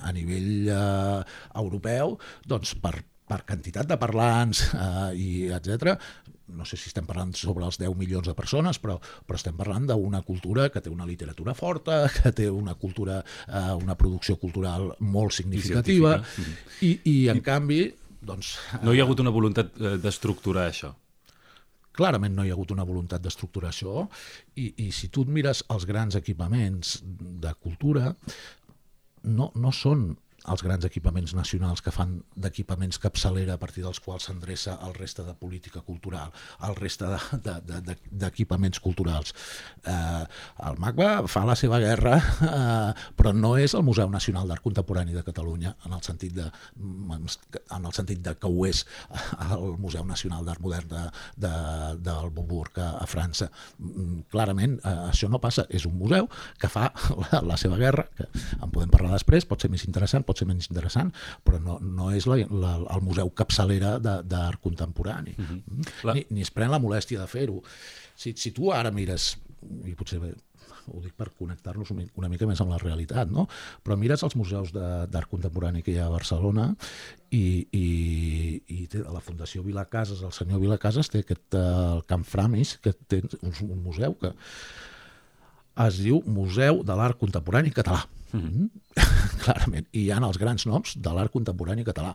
a 0.00 0.12
nivell 0.16 0.70
eh, 0.72 1.20
europeu, 1.60 2.16
doncs 2.48 2.72
per, 2.80 2.94
per 3.28 3.42
quantitat 3.48 3.90
de 3.90 3.98
parlants 4.00 4.62
eh, 4.72 5.10
i 5.20 5.28
etc. 5.52 5.92
no 6.56 6.64
sé 6.66 6.78
si 6.80 6.88
estem 6.88 7.04
parlant 7.06 7.34
sobre 7.38 7.66
els 7.68 7.78
10 7.78 7.92
milions 7.98 8.26
de 8.26 8.34
persones, 8.34 8.80
però, 8.82 8.96
però 9.26 9.38
estem 9.38 9.58
parlant 9.58 9.86
d'una 9.90 10.22
cultura 10.26 10.70
que 10.72 10.80
té 10.82 10.90
una 10.90 11.06
literatura 11.06 11.54
forta, 11.54 12.06
que 12.16 12.32
té 12.32 12.48
una 12.50 12.74
cultura, 12.74 13.20
eh, 13.46 13.68
una 13.76 13.98
producció 14.00 14.38
cultural 14.40 14.94
molt 15.00 15.36
significativa, 15.36 16.16
científica. 16.24 16.88
i, 16.88 16.96
i 17.04 17.28
en 17.28 17.44
canvi, 17.44 17.84
doncs... 18.20 18.56
No 18.82 18.96
hi 18.96 19.00
ha 19.00 19.06
hagut 19.06 19.20
una 19.20 19.36
voluntat 19.36 19.76
eh, 19.76 19.98
d'estructurar 20.00 20.70
això. 20.72 20.94
Clarament 22.00 22.36
no 22.36 22.46
hi 22.46 22.52
ha 22.52 22.56
hagut 22.56 22.72
una 22.72 22.86
voluntat 22.88 23.22
d'estructurar 23.24 23.70
això 23.74 24.06
i, 24.56 24.70
i 24.86 24.88
si 24.94 25.10
tu 25.12 25.26
et 25.26 25.34
mires 25.36 25.62
els 25.74 25.86
grans 25.88 26.16
equipaments 26.16 26.98
de 27.44 27.52
cultura 27.60 28.14
no, 29.28 29.50
no 29.54 29.72
són 29.76 30.10
els 30.48 30.62
grans 30.64 30.84
equipaments 30.88 31.34
nacionals 31.36 31.82
que 31.84 31.92
fan 31.94 32.20
d'equipaments 32.36 33.00
capçalera 33.02 33.54
a 33.54 33.60
partir 33.60 33.84
dels 33.84 34.00
quals 34.00 34.28
s'endreça 34.28 34.78
el 34.86 34.94
reste 34.94 35.24
de 35.26 35.34
política 35.34 35.82
cultural, 35.84 36.32
el 36.66 36.76
reste 36.76 37.08
d'equipaments 37.10 38.80
de, 38.80 38.80
de, 38.80 38.80
de, 38.80 38.84
culturals. 38.84 39.34
Eh, 39.84 40.24
el 40.68 40.78
MACBA 40.80 41.10
fa 41.28 41.44
la 41.48 41.56
seva 41.58 41.80
guerra, 41.82 42.16
eh, 42.46 42.92
però 43.16 43.34
no 43.36 43.56
és 43.60 43.74
el 43.76 43.84
Museu 43.86 44.10
Nacional 44.10 44.48
d'Art 44.48 44.64
Contemporani 44.64 45.16
de 45.16 45.24
Catalunya 45.26 45.74
en 45.86 45.96
el 45.96 46.02
sentit 46.06 46.34
de, 46.36 46.48
en 46.80 47.86
el 47.86 47.92
sentit 47.96 48.22
de 48.24 48.34
que 48.40 48.48
ho 48.48 48.66
és 48.68 48.84
el 49.50 49.76
Museu 49.80 50.06
Nacional 50.08 50.46
d'Art 50.46 50.62
Modern 50.64 50.88
de, 50.90 51.04
de, 51.46 51.52
del 52.00 52.30
Bourg 52.34 52.78
a, 52.80 52.90
a 53.00 53.06
França. 53.10 53.50
Mm, 53.78 54.24
Clarament, 54.32 54.78
eh, 54.84 54.96
això 55.10 55.28
no 55.30 55.40
passa. 55.42 55.66
És 55.70 55.86
un 55.88 55.96
museu 55.98 56.28
que 56.60 56.70
fa 56.72 56.88
la, 57.30 57.42
la 57.52 57.58
seva 57.60 57.78
guerra, 57.80 58.06
que 58.16 58.26
en 58.58 58.72
podem 58.72 58.90
parlar 58.92 59.12
després, 59.14 59.46
pot 59.48 59.60
ser 59.62 59.70
més 59.72 59.84
interessant, 59.88 60.26
pot 60.30 60.40
ser 60.40 60.48
menys 60.50 60.70
interessant, 60.70 61.12
però 61.44 61.60
no, 61.62 61.78
no 61.82 62.10
és 62.16 62.28
la, 62.30 62.40
la, 62.50 62.76
el 62.96 63.04
museu 63.06 63.32
capçalera 63.36 63.96
d'art 64.00 64.62
contemporani. 64.62 65.34
Mm 65.36 65.48
-hmm. 65.50 65.90
La- 66.08 66.14
ni, 66.14 66.26
ni 66.30 66.46
es 66.46 66.54
pren 66.54 66.70
la 66.70 66.82
molèstia 66.82 67.20
de 67.20 67.26
fer-ho. 67.26 67.62
Si, 68.14 68.34
si 68.36 68.52
tu 68.52 68.72
ara 68.72 68.90
mires, 68.90 69.36
i 69.84 69.94
potser 69.94 70.20
ho 70.90 71.00
dic 71.02 71.14
per 71.18 71.30
connectar-nos 71.38 71.92
una, 71.92 72.28
mica 72.30 72.48
més 72.48 72.60
amb 72.62 72.72
la 72.72 72.80
realitat, 72.82 73.30
no? 73.30 73.46
però 73.84 73.96
mires 74.00 74.24
els 74.26 74.36
museus 74.38 74.72
d'art 74.74 75.30
contemporani 75.30 75.84
que 75.86 75.94
hi 75.94 75.98
ha 76.00 76.08
a 76.08 76.14
Barcelona 76.14 76.70
i, 77.30 77.66
i, 77.76 77.86
i 78.66 78.86
té, 78.90 79.04
la 79.04 79.22
Fundació 79.24 79.62
Vilacases, 79.66 80.22
el 80.26 80.34
senyor 80.36 80.62
Vilacases 80.62 81.10
té 81.12 81.24
aquest 81.24 81.58
eh, 81.58 81.64
el 81.96 82.04
Camp 82.10 82.26
Framis, 82.26 82.76
que 82.82 82.94
té 82.94 83.22
un, 83.40 83.54
un 83.68 83.82
museu 83.84 84.16
que 84.20 84.32
es 85.86 86.00
diu 86.02 86.22
Museu 86.26 86.82
de 86.86 86.96
l'Art 86.96 87.18
Contemporani 87.20 87.72
Català. 87.74 88.04
Mm 88.32 88.40
-hmm. 88.40 88.68
Clarament. 89.44 89.88
I 89.92 90.04
hi 90.04 90.12
ha 90.12 90.20
els 90.26 90.38
grans 90.38 90.66
noms 90.66 90.96
de 90.96 91.12
l'art 91.14 91.32
contemporani 91.32 91.84
català. 91.84 92.14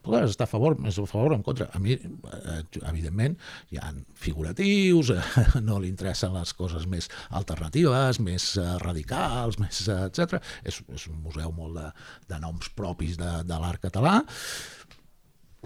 podes 0.00 0.30
estar 0.30 0.46
a 0.46 0.48
favor, 0.48 0.78
més 0.80 0.98
a 0.98 1.04
favor 1.04 1.32
o 1.32 1.34
en 1.34 1.42
contra. 1.42 1.68
A 1.74 1.78
mi, 1.78 1.92
eh, 1.92 2.62
evidentment, 2.88 3.36
hi 3.70 3.76
ha 3.76 3.92
figuratius, 4.14 5.10
eh, 5.10 5.60
no 5.68 5.78
li 5.78 5.88
interessen 5.88 6.32
les 6.32 6.54
coses 6.54 6.86
més 6.86 7.10
alternatives, 7.28 8.18
més 8.18 8.56
eh, 8.56 8.78
radicals, 8.78 9.58
més 9.58 9.88
etc. 9.88 10.40
És, 10.64 10.80
és 10.88 11.06
un 11.06 11.20
museu 11.20 11.52
molt 11.52 11.76
de, 11.76 11.92
de 12.28 12.40
noms 12.40 12.70
propis 12.70 13.18
de, 13.18 13.44
de 13.44 13.60
l'art 13.60 13.82
català, 13.82 14.24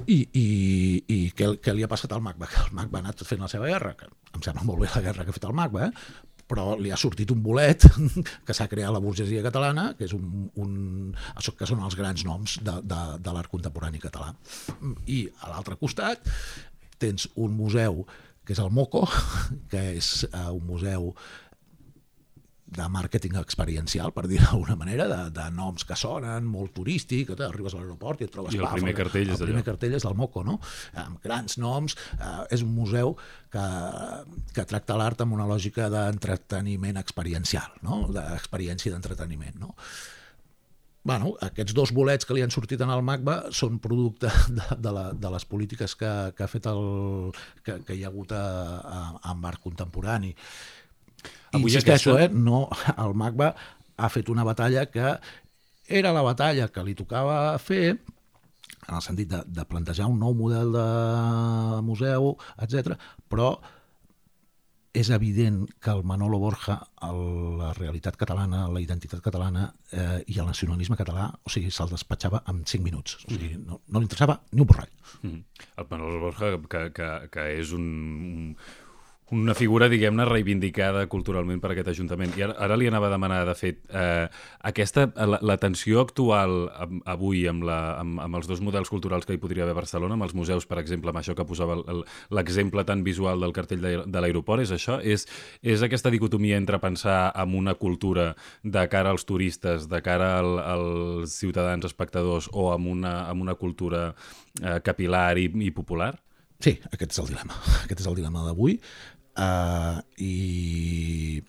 i, 0.07 0.29
i, 0.35 0.47
i 1.07 1.19
què, 1.31 1.55
què 1.63 1.73
li 1.73 1.85
ha 1.87 1.89
passat 1.95 2.13
al 2.13 2.21
MACBA? 2.21 2.51
Que 2.53 2.67
el 2.67 2.75
MACBA 2.75 2.99
ha 2.99 3.05
anat 3.07 3.23
fent 3.23 3.41
la 3.47 3.49
seva 3.55 3.71
guerra, 3.71 3.95
que 3.95 4.11
em 4.35 4.43
sembla 4.43 4.67
molt 4.67 4.83
bé 4.83 4.91
la 4.97 5.03
guerra 5.07 5.25
que 5.25 5.31
ha 5.31 5.39
fet 5.39 5.47
el 5.47 5.55
MACBA, 5.55 5.87
eh? 5.87 6.33
Però 6.51 6.75
li 6.81 6.93
ha 6.93 6.99
sortit 7.01 7.31
un 7.35 7.41
bolet 7.45 7.87
que 8.47 8.57
s'ha 8.57 8.69
creat 8.71 8.93
la 8.95 9.03
burgesia 9.03 9.45
catalana, 9.45 9.91
que, 9.99 10.09
és 10.09 10.15
un, 10.17 10.49
un, 10.61 10.75
que 11.59 11.69
són 11.71 11.83
els 11.85 11.97
grans 11.99 12.27
noms 12.29 12.59
de, 12.65 12.77
de, 12.85 13.01
de 13.25 13.35
l'art 13.35 13.51
contemporani 13.53 14.03
català. 14.03 14.33
I 15.07 15.25
a 15.41 15.55
l'altre 15.55 15.79
costat 15.81 16.29
tens 17.01 17.29
un 17.41 17.57
museu 17.57 18.05
que 18.45 18.53
és 18.53 18.61
el 18.61 18.71
MOCO, 18.77 19.07
que 19.73 19.83
és 19.97 20.11
uh, 20.29 20.51
un 20.53 20.65
museu 20.69 21.13
de 22.75 22.87
màrqueting 22.91 23.37
experiencial, 23.41 24.13
per 24.15 24.27
dir 24.31 24.41
d'alguna 24.43 24.77
manera, 24.81 25.07
de, 25.11 25.21
de 25.35 25.47
noms 25.55 25.87
que 25.89 25.97
sonen, 25.99 26.47
molt 26.49 26.75
turístic, 26.77 27.31
que 27.31 27.47
arribes 27.47 27.77
a 27.77 27.83
l'aeroport 27.83 28.23
i 28.23 28.29
et 28.29 28.35
trobes... 28.35 28.57
I 28.57 28.63
el 28.63 28.71
primer 28.73 28.97
cartell 28.99 29.31
és 29.31 29.39
El 29.41 29.51
primer 29.51 29.65
cartell 29.67 29.95
és 29.99 30.07
del 30.07 30.17
Moco, 30.19 30.45
no? 30.47 30.59
Amb 31.05 31.23
grans 31.25 31.59
noms. 31.63 31.97
Eh, 32.19 32.35
és 32.57 32.65
un 32.67 32.75
museu 32.75 33.15
que, 33.53 33.69
que 34.57 34.67
tracta 34.71 34.99
l'art 34.99 35.23
amb 35.25 35.37
una 35.37 35.47
lògica 35.51 35.89
d'entreteniment 35.93 36.99
experiencial, 37.01 37.79
no? 37.87 38.05
d'experiència 38.15 38.93
d'entreteniment. 38.95 39.59
No? 39.63 39.75
bueno, 41.05 41.35
aquests 41.45 41.75
dos 41.77 41.93
bolets 41.93 42.25
que 42.25 42.33
li 42.33 42.43
han 42.43 42.53
sortit 42.53 42.81
en 42.81 42.91
el 42.91 43.03
MACBA 43.05 43.35
són 43.53 43.77
producte 43.85 44.31
de, 44.57 44.65
de, 44.81 44.93
la, 44.97 45.11
de 45.13 45.33
les 45.35 45.45
polítiques 45.45 45.95
que, 46.01 46.13
que 46.33 46.47
ha 46.47 46.49
fet 46.49 46.67
el, 46.71 46.81
que, 47.63 47.77
que 47.85 47.97
hi 47.99 48.07
ha 48.07 48.09
hagut 48.09 48.33
a, 48.33 48.45
a, 48.81 49.03
amb 49.35 49.45
art 49.51 49.61
contemporani 49.63 50.33
Avui 51.53 51.71
Insisteixo, 51.71 52.17
aquesta... 52.17 52.31
eh, 52.31 52.45
no, 52.51 52.67
el 53.05 53.15
MACBA 53.15 53.53
ha 53.97 54.11
fet 54.11 54.29
una 54.33 54.45
batalla 54.47 54.87
que 54.91 55.15
era 55.87 56.13
la 56.17 56.25
batalla 56.25 56.71
que 56.73 56.83
li 56.85 56.97
tocava 56.99 57.57
fer 57.63 57.85
en 58.89 58.97
el 58.97 59.05
sentit 59.05 59.31
de, 59.31 59.41
de 59.47 59.65
plantejar 59.69 60.09
un 60.11 60.19
nou 60.21 60.35
model 60.37 60.75
de 60.75 60.89
museu, 61.87 62.35
etc. 62.61 62.99
però 63.31 63.55
és 64.95 65.09
evident 65.11 65.65
que 65.83 65.91
el 65.91 66.05
Manolo 66.07 66.39
Borja, 66.39 66.77
el, 67.03 67.17
la 67.59 67.73
realitat 67.75 68.15
catalana, 68.17 68.69
la 68.71 68.83
identitat 68.83 69.25
catalana 69.25 69.65
eh, 69.91 70.21
i 70.31 70.39
el 70.39 70.47
nacionalisme 70.47 70.95
català, 71.01 71.27
o 71.43 71.51
sigui, 71.51 71.73
se'l 71.75 71.91
despatxava 71.91 72.45
en 72.53 72.63
5 72.63 72.85
minuts. 72.85 73.17
O 73.25 73.33
sigui, 73.33 73.57
no, 73.59 73.81
no 73.89 73.99
li 73.99 74.07
interessava 74.07 74.39
ni 74.53 74.63
un 74.63 74.71
borrall. 74.71 74.93
Mm. 75.27 75.65
El 75.83 75.89
Manolo 75.91 76.21
Borja, 76.29 76.53
que, 76.71 76.85
que, 76.95 77.11
que 77.35 77.49
és 77.57 77.75
un, 77.75 77.89
un 78.23 78.47
una 79.33 79.55
figura, 79.57 79.89
diguem-ne, 79.89 80.27
reivindicada 80.29 81.07
culturalment 81.09 81.61
per 81.63 81.71
aquest 81.73 81.89
Ajuntament. 81.95 82.35
I 82.37 82.45
ara, 82.45 82.55
ara 82.67 82.77
li 82.77 82.89
anava 82.91 83.09
a 83.09 83.13
demanar, 83.15 83.41
de 83.49 83.55
fet, 83.57 83.79
eh, 83.89 84.27
aquesta, 84.69 85.07
la, 85.17 85.39
la 85.41 85.57
tensió 85.61 86.03
actual 86.03 86.67
avui 87.09 87.47
amb, 87.49 87.65
la, 87.65 87.79
amb, 88.03 88.21
amb 88.21 88.37
els 88.37 88.49
dos 88.51 88.61
models 88.65 88.93
culturals 88.93 89.25
que 89.25 89.37
hi 89.37 89.41
podria 89.41 89.65
haver 89.65 89.73
a 89.73 89.79
Barcelona, 89.81 90.19
amb 90.19 90.27
els 90.27 90.35
museus, 90.37 90.67
per 90.69 90.79
exemple, 90.83 91.13
amb 91.13 91.23
això 91.23 91.37
que 91.37 91.47
posava 91.49 91.79
l'exemple 92.37 92.85
tan 92.85 93.05
visual 93.07 93.41
del 93.41 93.55
cartell 93.57 93.81
de, 93.81 93.95
de 94.05 94.25
l'aeroport, 94.25 94.65
és 94.65 94.75
això? 94.77 94.99
És, 95.01 95.25
és 95.63 95.83
aquesta 95.83 96.13
dicotomia 96.13 96.61
entre 96.61 96.81
pensar 96.83 97.33
en 97.33 97.57
una 97.57 97.75
cultura 97.81 98.35
de 98.63 98.85
cara 98.93 99.15
als 99.15 99.25
turistes, 99.25 99.89
de 99.89 100.03
cara 100.05 100.35
al, 100.43 100.59
als 100.61 101.39
ciutadans 101.41 101.89
espectadors, 101.89 102.51
o 102.53 102.71
amb 102.75 102.93
una, 102.93 103.17
amb 103.31 103.43
una 103.47 103.57
cultura 103.57 104.11
eh, 104.61 104.79
capilar 104.85 105.31
i, 105.41 105.49
i 105.65 105.73
popular? 105.73 106.13
Sí, 106.65 106.79
aquest 106.95 107.13
és 107.13 107.21
el 107.21 107.29
dilema. 107.33 107.57
Aquest 107.85 108.01
és 108.01 108.09
el 108.09 108.17
dilema 108.17 108.45
d'avui. 108.47 108.79
Uh, 109.35 109.99
i, 110.23 111.43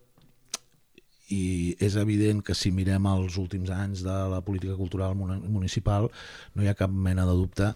i 1.30 1.44
és 1.86 1.98
evident 2.01 2.42
que 2.46 2.56
si 2.58 2.72
mirem 2.74 3.06
els 3.12 3.38
últims 3.38 3.70
anys 3.70 4.01
de 4.06 4.15
la 4.32 4.42
política 4.46 4.74
cultural 4.80 5.13
municipal 5.18 6.10
no 6.56 6.65
hi 6.65 6.72
ha 6.72 6.77
cap 6.80 6.89
mena 6.89 7.27
de 7.30 7.36
dubte 7.38 7.70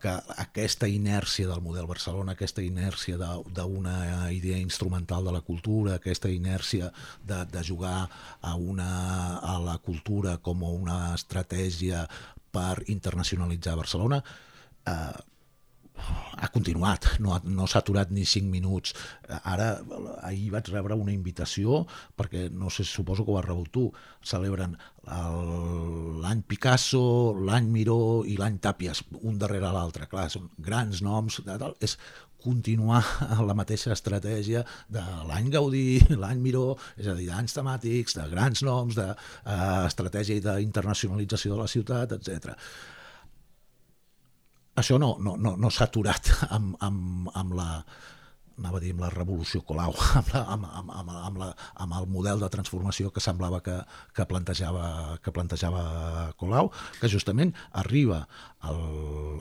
que 0.00 0.12
aquesta 0.42 0.86
inèrcia 0.86 1.48
del 1.48 1.62
model 1.64 1.86
Barcelona, 1.88 2.34
aquesta 2.36 2.62
inèrcia 2.62 3.16
d'una 3.18 4.30
idea 4.30 4.58
instrumental 4.60 5.24
de 5.24 5.32
la 5.34 5.40
cultura, 5.40 5.96
aquesta 5.96 6.30
inèrcia 6.30 6.92
de, 7.24 7.40
de 7.50 7.62
jugar 7.64 8.04
a, 8.40 8.54
una, 8.54 9.38
a 9.38 9.56
la 9.64 9.78
cultura 9.78 10.36
com 10.38 10.66
una 10.68 11.14
estratègia 11.14 12.04
per 12.52 12.84
internacionalitzar 12.92 13.76
Barcelona, 13.80 14.20
eh, 14.86 15.16
ha 16.36 16.48
continuat, 16.52 17.06
no, 17.24 17.38
no 17.48 17.66
s'ha 17.68 17.80
aturat 17.80 18.10
ni 18.12 18.26
5 18.28 18.50
minuts. 18.52 18.92
Ara, 19.42 19.70
ahir 20.28 20.50
vaig 20.54 20.68
rebre 20.72 20.98
una 20.98 21.14
invitació, 21.14 21.84
perquè 22.18 22.46
no 22.52 22.70
sé, 22.72 22.84
suposo 22.84 23.24
que 23.24 23.32
ho 23.32 23.38
has 23.40 23.48
rebut 23.48 23.72
tu, 23.72 23.86
celebren 24.26 24.76
l'any 25.06 26.42
Picasso, 26.48 27.02
l'any 27.48 27.70
Miró 27.72 27.98
i 28.28 28.36
l'any 28.40 28.60
Tàpies, 28.62 29.04
un 29.22 29.38
darrere 29.40 29.72
l'altre. 29.72 30.08
Clar, 30.10 30.28
són 30.32 30.50
grans 30.58 31.02
noms, 31.06 31.40
tal, 31.46 31.76
és 31.80 31.96
continuar 32.46 33.00
la 33.48 33.56
mateixa 33.58 33.94
estratègia 33.94 34.62
de 34.92 35.04
l'any 35.30 35.48
Gaudí, 35.54 35.86
l'any 36.22 36.42
Miró, 36.42 36.74
és 36.98 37.08
a 37.08 37.16
dir, 37.16 37.30
d'anys 37.30 37.56
temàtics, 37.56 38.18
de 38.18 38.28
grans 38.32 38.66
noms, 38.66 38.98
d'estratègia 38.98 40.42
de, 40.42 40.58
d'internacionalització 40.60 41.56
de 41.56 41.64
la 41.64 41.72
ciutat, 41.72 42.18
etc 42.20 42.54
això 44.76 45.00
no, 45.00 45.16
no, 45.20 45.36
no, 45.40 45.56
no 45.56 45.72
s'ha 45.72 45.88
aturat 45.88 46.32
amb, 46.56 46.76
amb, 46.84 47.32
amb 47.34 47.56
la 47.56 47.70
anava 48.56 48.78
a 48.78 48.80
dir 48.80 48.92
amb 48.94 49.02
la 49.04 49.10
revolució 49.12 49.60
Colau, 49.68 49.92
amb, 50.18 50.30
la, 50.32 50.42
amb, 50.54 50.66
amb, 50.80 50.92
amb, 51.00 51.10
amb, 51.12 51.40
la, 51.42 51.48
amb 51.84 51.96
el 51.98 52.06
model 52.08 52.40
de 52.40 52.48
transformació 52.52 53.10
que 53.12 53.20
semblava 53.20 53.60
que, 53.64 53.74
que, 54.16 54.24
plantejava, 54.28 55.18
que 55.22 55.32
plantejava 55.34 55.82
Colau, 56.40 56.70
que 57.00 57.10
justament 57.12 57.52
arriba 57.76 58.22
al, 58.64 58.80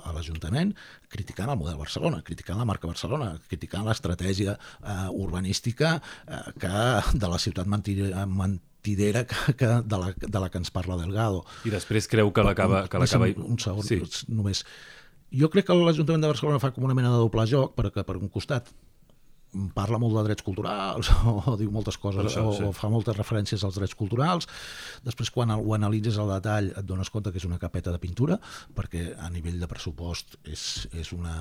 a 0.03 0.11
l'Ajuntament 0.15 0.73
criticant 1.11 1.51
el 1.51 1.59
model 1.59 1.79
Barcelona, 1.79 2.21
criticant 2.27 2.59
la 2.59 2.67
marca 2.67 2.91
Barcelona, 2.91 3.31
criticant 3.47 3.87
l'estratègia 3.87 4.57
eh, 4.57 5.07
urbanística 5.13 5.95
eh, 6.27 6.41
que 6.59 6.75
de 7.15 7.31
la 7.31 7.39
ciutat 7.39 7.71
mentidera, 7.71 8.25
mentidera 8.27 9.23
que, 9.29 9.55
que 9.55 9.71
de, 9.79 10.01
la, 10.01 10.11
de 10.11 10.43
la 10.43 10.51
que 10.51 10.59
ens 10.59 10.75
parla 10.75 10.99
Delgado. 10.99 11.45
I 11.63 11.71
després 11.73 12.11
creu 12.11 12.35
que 12.35 12.43
l'acaba... 12.43 12.83
Un, 12.91 13.55
un 13.55 13.63
segon, 13.63 13.87
sí. 13.87 14.03
només 14.27 14.65
jo 15.39 15.51
crec 15.53 15.67
que 15.67 15.77
l'Ajuntament 15.77 16.25
de 16.25 16.33
Barcelona 16.33 16.61
fa 16.63 16.73
com 16.75 16.87
una 16.87 16.97
mena 16.97 17.13
de 17.13 17.21
doble 17.21 17.47
joc, 17.49 17.75
perquè 17.77 18.05
per 18.07 18.17
un 18.19 18.31
costat 18.31 18.71
parla 19.75 19.99
molt 20.01 20.15
de 20.17 20.23
drets 20.27 20.43
culturals 20.45 21.09
o 21.47 21.55
diu 21.59 21.71
moltes 21.73 21.97
coses 22.01 22.25
això, 22.27 22.43
o, 22.49 22.53
sí. 22.55 22.63
o 22.67 22.71
fa 22.75 22.89
moltes 22.91 23.15
referències 23.17 23.63
als 23.63 23.77
drets 23.79 23.95
culturals 23.97 24.49
després 25.05 25.31
quan 25.33 25.53
ho 25.55 25.75
analitzes 25.77 26.17
al 26.19 26.31
detall 26.33 26.71
et 26.73 26.87
dones 26.87 27.11
compte 27.13 27.31
que 27.31 27.39
és 27.41 27.47
una 27.47 27.59
capeta 27.61 27.93
de 27.93 28.01
pintura 28.01 28.37
perquè 28.75 29.07
a 29.15 29.29
nivell 29.33 29.59
de 29.61 29.69
pressupost 29.71 30.37
és, 30.43 30.65
és 30.93 31.13
una, 31.15 31.35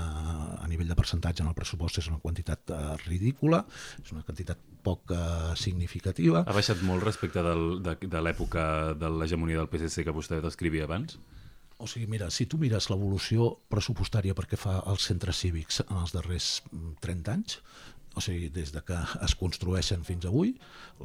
a 0.61 0.71
nivell 0.71 0.91
de 0.91 0.99
percentatge 0.99 1.45
en 1.45 1.51
el 1.51 1.59
pressupost 1.59 2.03
és 2.03 2.11
una 2.13 2.21
quantitat 2.23 2.75
uh, 2.75 2.95
ridícula 3.09 3.65
és 4.03 4.15
una 4.15 4.23
quantitat 4.23 4.61
poc 4.85 5.15
uh, 5.15 5.53
significativa 5.59 6.45
Ha 6.45 6.57
baixat 6.57 6.83
molt 6.87 7.05
respecte 7.07 7.43
del, 7.43 7.81
de, 7.85 7.99
de 8.05 8.25
l'època 8.25 8.95
de 8.99 9.11
l'hegemonia 9.11 9.63
del 9.63 9.71
PSC 9.73 10.07
que 10.07 10.15
vostè 10.15 10.43
descrivia 10.45 10.87
abans? 10.87 11.19
O 11.85 11.89
sigui, 11.91 12.07
mira, 12.09 12.31
si 12.33 12.47
tu 12.49 12.57
mires 12.57 12.87
l'evolució 12.89 13.51
pressupostària 13.69 14.33
perquè 14.37 14.57
fa 14.57 14.79
els 14.89 15.05
centres 15.05 15.43
cívics 15.43 15.83
en 15.85 15.99
els 16.01 16.15
darrers 16.17 16.47
30 17.05 17.13
mm, 17.13 17.35
anys, 17.35 17.59
o 18.17 18.23
sigui, 18.25 18.49
des 18.55 18.71
de 18.73 18.81
que 18.87 18.97
es 19.27 19.35
construeixen 19.37 20.07
fins 20.07 20.25
avui, 20.31 20.55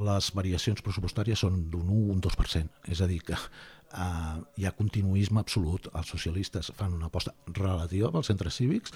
les 0.07 0.29
variacions 0.37 0.79
pressupostàries 0.85 1.43
són 1.43 1.65
d'un 1.73 1.89
1 1.97 2.13
un 2.13 2.21
2%. 2.23 2.79
És 2.93 3.01
a 3.03 3.09
dir, 3.11 3.19
que 3.27 3.35
eh, 3.35 4.37
hi 4.61 4.67
ha 4.69 4.75
continuisme 4.77 5.41
absolut. 5.41 5.89
Els 5.91 6.13
socialistes 6.15 6.71
fan 6.77 6.95
una 6.95 7.09
aposta 7.09 7.33
relativa 7.59 8.13
pels 8.13 8.31
centres 8.31 8.61
cívics, 8.61 8.95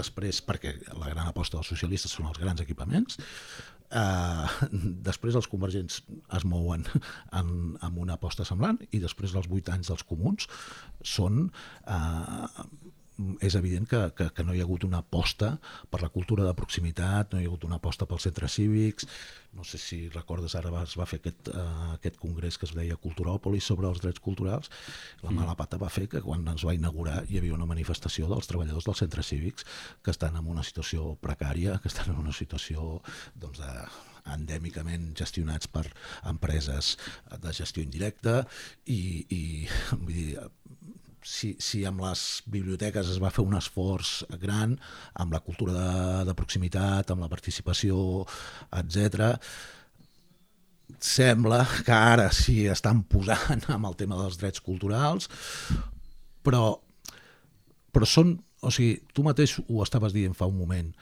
després 0.00 0.40
perquè 0.48 0.74
la 0.96 1.12
gran 1.12 1.28
aposta 1.28 1.60
dels 1.60 1.70
socialistes 1.74 2.16
són 2.16 2.30
els 2.32 2.40
grans 2.42 2.64
equipaments, 2.64 3.20
Uh, 3.92 4.48
després 5.08 5.36
els 5.36 5.48
convergents 5.52 6.00
es 6.36 6.46
mouen 6.48 6.86
en, 7.38 7.50
amb 7.84 7.98
una 8.00 8.16
aposta 8.16 8.46
semblant 8.48 8.80
i 8.90 9.02
després 9.02 9.34
dels 9.36 9.50
vuit 9.52 9.68
anys 9.68 9.92
dels 9.92 10.06
comuns 10.08 10.48
són 11.04 11.50
uh, 11.84 12.64
és 13.44 13.54
evident 13.58 13.86
que, 13.88 14.00
que, 14.16 14.28
que 14.34 14.44
no 14.44 14.54
hi 14.54 14.62
ha 14.62 14.66
hagut 14.66 14.86
una 14.86 15.02
aposta 15.02 15.52
per 15.90 16.00
la 16.02 16.10
cultura 16.12 16.46
de 16.46 16.54
proximitat, 16.56 17.32
no 17.32 17.40
hi 17.40 17.46
ha 17.46 17.50
hagut 17.50 17.66
una 17.68 17.78
aposta 17.80 18.08
pels 18.08 18.26
centres 18.28 18.56
cívics, 18.56 19.08
no 19.52 19.66
sé 19.68 19.78
si 19.78 19.98
recordes 20.14 20.54
ara 20.56 20.72
es 20.80 20.94
va 20.98 21.06
fer 21.08 21.20
aquest, 21.20 21.50
uh, 21.52 21.92
aquest 21.98 22.16
congrés 22.20 22.56
que 22.58 22.66
es 22.68 22.74
deia 22.76 22.96
Culturòpolis 23.00 23.68
sobre 23.68 23.90
els 23.90 24.00
drets 24.00 24.22
culturals, 24.24 24.72
la 25.22 25.30
mm. 25.30 25.42
mala 25.42 25.56
pata 25.58 25.80
va 25.80 25.92
fer 25.92 26.06
que 26.08 26.22
quan 26.24 26.46
es 26.54 26.64
va 26.64 26.76
inaugurar 26.76 27.22
hi 27.28 27.40
havia 27.40 27.58
una 27.58 27.68
manifestació 27.68 28.30
dels 28.32 28.48
treballadors 28.48 28.88
dels 28.88 29.04
centres 29.04 29.28
cívics 29.28 29.68
que 30.02 30.14
estan 30.14 30.40
en 30.40 30.48
una 30.48 30.64
situació 30.64 31.12
precària, 31.20 31.76
que 31.82 31.92
estan 31.92 32.14
en 32.14 32.24
una 32.24 32.32
situació 32.32 33.02
doncs, 33.36 33.60
de, 33.60 33.76
endèmicament 34.30 35.12
gestionats 35.18 35.68
per 35.70 35.84
empreses 36.30 36.94
de 37.42 37.54
gestió 37.56 37.82
indirecta 37.82 38.42
i, 38.86 39.26
i 39.28 39.42
vull 39.92 40.14
dir, 40.14 40.36
si, 41.26 41.52
si 41.62 41.84
amb 41.88 42.02
les 42.04 42.42
biblioteques 42.50 43.12
es 43.12 43.20
va 43.22 43.30
fer 43.34 43.44
un 43.44 43.54
esforç 43.58 44.22
gran, 44.42 44.74
amb 45.14 45.34
la 45.34 45.42
cultura 45.44 45.74
de, 45.76 46.24
de 46.28 46.34
proximitat, 46.38 47.12
amb 47.12 47.24
la 47.24 47.30
participació, 47.32 48.24
etc 48.80 49.38
sembla 51.02 51.64
que 51.86 51.92
ara 51.92 52.28
sí 52.34 52.66
estan 52.70 53.02
posant 53.08 53.64
amb 53.74 53.88
el 53.88 53.96
tema 53.98 54.18
dels 54.20 54.38
drets 54.40 54.62
culturals, 54.64 55.28
però, 56.44 56.76
però 57.94 58.08
són, 58.08 58.36
o 58.62 58.70
sigui, 58.74 59.00
tu 59.14 59.24
mateix 59.26 59.58
ho 59.62 59.82
estaves 59.84 60.14
dient 60.14 60.36
fa 60.38 60.48
un 60.50 60.58
moment, 60.58 60.92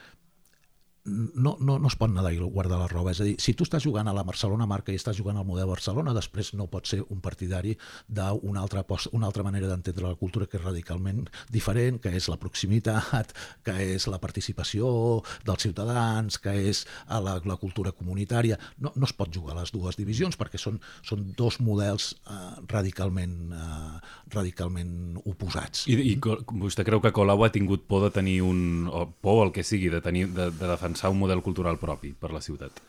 no, 1.04 1.56
no, 1.60 1.78
no 1.78 1.88
es 1.88 1.96
pot 1.96 2.10
nedar 2.12 2.32
i 2.34 2.38
guardar 2.38 2.78
la 2.80 2.88
roba. 2.88 3.12
És 3.14 3.20
a 3.22 3.26
dir, 3.26 3.36
si 3.40 3.54
tu 3.56 3.64
estàs 3.64 3.84
jugant 3.84 4.08
a 4.08 4.14
la 4.14 4.24
Barcelona 4.26 4.66
marca 4.68 4.92
i 4.92 4.98
estàs 4.98 5.16
jugant 5.16 5.38
al 5.40 5.46
model 5.48 5.70
Barcelona, 5.70 6.12
després 6.16 6.52
no 6.58 6.68
pot 6.70 6.88
ser 6.90 7.00
un 7.08 7.22
partidari 7.24 7.76
d'una 8.08 8.60
altra, 8.60 8.84
una 9.16 9.30
altra 9.30 9.44
manera 9.46 9.70
d'entendre 9.70 10.10
la 10.10 10.18
cultura 10.20 10.46
que 10.46 10.58
és 10.58 10.64
radicalment 10.64 11.24
diferent, 11.50 12.00
que 12.02 12.12
és 12.16 12.28
la 12.28 12.36
proximitat, 12.40 13.32
que 13.64 13.76
és 13.94 14.06
la 14.12 14.20
participació 14.20 15.22
dels 15.46 15.64
ciutadans, 15.64 16.40
que 16.42 16.54
és 16.70 16.84
la, 17.08 17.38
la 17.44 17.58
cultura 17.60 17.94
comunitària. 17.96 18.60
No, 18.78 18.92
no 18.94 19.08
es 19.08 19.16
pot 19.16 19.32
jugar 19.32 19.56
a 19.56 19.60
les 19.62 19.72
dues 19.72 19.96
divisions 19.96 20.36
perquè 20.36 20.60
són, 20.60 20.78
són 21.06 21.30
dos 21.38 21.60
models 21.64 22.12
eh, 22.28 22.60
radicalment, 22.68 23.36
eh, 23.56 24.12
radicalment 24.36 25.16
oposats. 25.24 25.86
I, 25.88 25.96
I 26.12 26.14
vostè 26.20 26.84
creu 26.84 27.00
que 27.00 27.14
Colau 27.16 27.46
ha 27.46 27.52
tingut 27.54 27.88
por 27.88 28.04
de 28.04 28.12
tenir 28.14 28.40
un... 28.44 28.88
o 28.90 29.08
por 29.20 29.46
el 29.46 29.52
que 29.52 29.64
sigui, 29.64 29.88
de, 29.92 30.00
tenir, 30.04 30.28
de, 30.36 30.50
de 30.52 30.68
defensar 30.68 30.89
defensar 30.90 31.10
un 31.14 31.22
model 31.22 31.42
cultural 31.42 31.78
propi 31.78 32.12
per 32.12 32.34
la 32.34 32.42
ciutat 32.42 32.82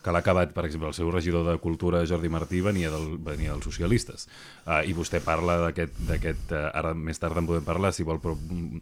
que 0.00 0.12
l'ha 0.14 0.22
acabat, 0.22 0.54
per 0.56 0.64
exemple, 0.64 0.88
el 0.88 0.94
seu 0.96 1.10
regidor 1.12 1.44
de 1.44 1.58
Cultura, 1.60 2.06
Jordi 2.08 2.30
Martí, 2.32 2.62
venia, 2.64 2.88
del, 2.88 3.18
venia 3.20 3.52
dels 3.52 3.66
socialistes. 3.68 4.28
Uh, 4.64 4.80
I 4.88 4.94
vostè 4.96 5.20
parla 5.20 5.58
d'aquest... 5.60 6.54
Uh, 6.54 6.70
ara 6.72 6.94
més 6.96 7.20
tard 7.20 7.36
en 7.36 7.44
podem 7.44 7.66
parlar, 7.66 7.90
si 7.92 8.06
vol, 8.08 8.16
però 8.22 8.32
mm, 8.32 8.80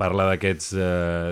parla 0.00 0.30
uh, 0.30 0.30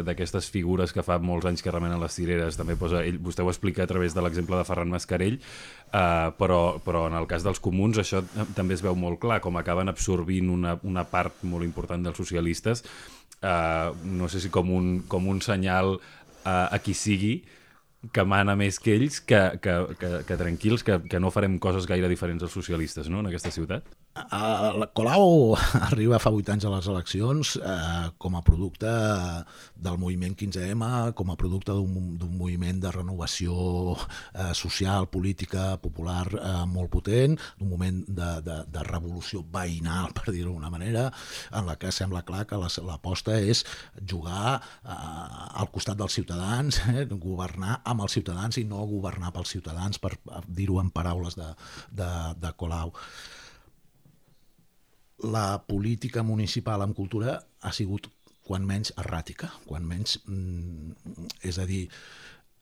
d'aquestes 0.05 0.51
uh, 0.51 0.53
figures 0.53 0.93
que 0.93 1.05
fa 1.07 1.17
molts 1.17 1.49
anys 1.49 1.65
que 1.65 1.73
remenen 1.73 2.03
les 2.03 2.13
cireres. 2.13 2.61
També 2.61 2.77
posa, 2.77 3.01
ell, 3.09 3.17
vostè 3.25 3.41
ho 3.41 3.49
explica 3.49 3.87
a 3.87 3.89
través 3.89 4.13
de 4.13 4.21
l'exemple 4.21 4.61
de 4.61 4.69
Ferran 4.69 4.93
Mascarell, 4.93 5.41
uh, 5.41 6.29
però, 6.37 6.61
però 6.85 7.07
en 7.09 7.17
el 7.17 7.31
cas 7.31 7.49
dels 7.49 7.63
comuns 7.65 8.05
això 8.05 8.21
també 8.53 8.77
es 8.77 8.85
veu 8.85 9.01
molt 9.01 9.23
clar, 9.25 9.41
com 9.41 9.57
acaben 9.57 9.89
absorbint 9.89 10.53
una, 10.53 10.77
una 10.85 11.09
part 11.09 11.41
molt 11.41 11.65
important 11.65 12.05
dels 12.05 12.21
socialistes, 12.21 12.85
uh, 13.43 13.97
no 14.05 14.29
sé 14.29 14.45
si 14.45 14.53
com 14.53 14.71
un, 14.77 14.93
com 15.09 15.29
un 15.29 15.41
senyal 15.41 15.97
a, 16.45 16.69
a 16.75 16.79
qui 16.83 16.95
sigui 16.95 17.35
que 18.11 18.25
mana 18.27 18.57
més 18.59 18.81
que 18.83 18.97
ells, 18.97 19.21
que, 19.23 19.41
que, 19.63 19.75
que, 20.01 20.11
que 20.27 20.39
tranquils, 20.41 20.83
que, 20.87 20.99
que 21.11 21.21
no 21.23 21.31
farem 21.31 21.59
coses 21.63 21.87
gaire 21.87 22.11
diferents 22.11 22.43
als 22.43 22.57
socialistes 22.57 23.11
no? 23.13 23.23
en 23.23 23.31
aquesta 23.31 23.53
ciutat? 23.55 23.87
Uh, 24.13 24.85
Colau 24.93 25.57
arriba 25.89 26.19
fa 26.21 26.29
8 26.29 26.53
anys 26.53 26.67
a 26.69 26.73
les 26.75 26.89
eleccions 26.93 27.55
uh, 27.57 28.11
com 28.21 28.35
a 28.37 28.43
producte 28.45 28.91
del 29.73 29.97
moviment 29.97 30.35
15M, 30.37 31.15
com 31.17 31.33
a 31.33 31.37
producte 31.41 31.73
d'un 31.73 32.35
moviment 32.37 32.83
de 32.83 32.93
renovació 32.93 33.55
uh, 33.97 34.53
social, 34.53 35.09
política, 35.09 35.79
popular 35.81 36.27
uh, 36.37 36.67
molt 36.69 36.93
potent, 36.93 37.39
d'un 37.57 37.73
moment 37.73 38.05
de, 38.05 38.31
de, 38.45 38.59
de 38.69 38.85
revolució 38.91 39.47
veïnal, 39.49 40.13
per 40.13 40.29
dir-ho 40.29 40.53
d'una 40.53 40.73
manera, 40.73 41.09
en 41.57 41.73
la 41.73 41.79
que 41.81 41.89
sembla 41.89 42.25
clar 42.29 42.45
que 42.45 42.61
l'aposta 42.61 43.41
és 43.41 43.65
jugar 43.97 44.59
uh, 44.61 45.53
al 45.57 45.73
costat 45.73 45.97
dels 45.97 46.21
ciutadans, 46.21 46.85
eh, 46.93 47.09
governar 47.13 47.81
amb 47.89 48.05
els 48.05 48.21
ciutadans 48.21 48.61
i 48.61 48.69
no 48.69 48.85
governar 48.93 49.33
pels 49.33 49.57
ciutadans, 49.57 49.97
per 49.97 50.19
dir-ho 50.45 50.83
en 50.85 50.93
paraules 50.93 51.41
de, 51.41 51.55
de, 51.97 52.11
de 52.45 52.53
Colau. 52.61 52.93
La 55.23 55.63
política 55.67 56.23
municipal 56.23 56.83
en 56.83 56.95
cultura 56.95 57.39
ha 57.63 57.73
sigut 57.73 58.09
quan 58.43 58.67
menys 58.67 58.91
erràtica, 58.99 59.53
quan 59.69 59.87
menys, 59.87 60.19
mm, 60.27 61.39
és 61.47 61.59
a 61.63 61.67
dir, 61.67 61.85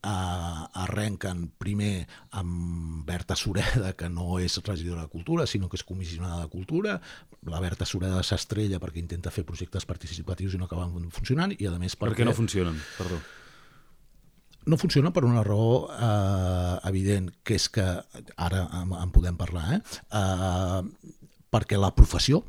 eh, 0.03 0.83
arrenquen 0.85 1.49
primer 1.59 2.07
amb 2.31 3.05
Berta 3.07 3.37
Sureda, 3.37 3.93
que 3.97 4.09
no 4.09 4.39
és 4.39 4.61
regidora 4.65 5.03
de 5.03 5.09
Cultura, 5.09 5.47
sinó 5.47 5.69
que 5.69 5.77
és 5.77 5.85
comissionada 5.85 6.43
de 6.43 6.49
Cultura. 6.49 7.01
La 7.43 7.61
Berta 7.61 7.85
Sureda 7.85 8.23
s'estrella 8.23 8.81
perquè 8.81 8.99
intenta 8.99 9.31
fer 9.31 9.45
projectes 9.45 9.87
participatius 9.87 10.55
i 10.55 10.59
no 10.59 10.69
acaben 10.69 11.11
funcionant, 11.11 11.55
i 11.57 11.67
a 11.67 11.79
més 11.79 11.97
perquè... 11.97 12.17
Per 12.17 12.25
què 12.25 12.29
no 12.29 12.37
funcionen? 12.37 12.81
Perdó 12.99 13.21
no 14.67 14.77
funciona 14.77 15.11
per 15.11 15.25
una 15.25 15.43
raó 15.43 15.89
eh, 15.89 16.89
evident, 16.91 17.31
que 17.43 17.57
és 17.57 17.67
que, 17.73 17.85
ara 18.37 18.67
en, 18.77 18.93
en 18.93 19.13
podem 19.15 19.39
parlar, 19.41 19.81
eh, 19.81 20.21
eh, 20.21 21.17
perquè 21.51 21.79
la 21.79 21.93
professió 21.95 22.45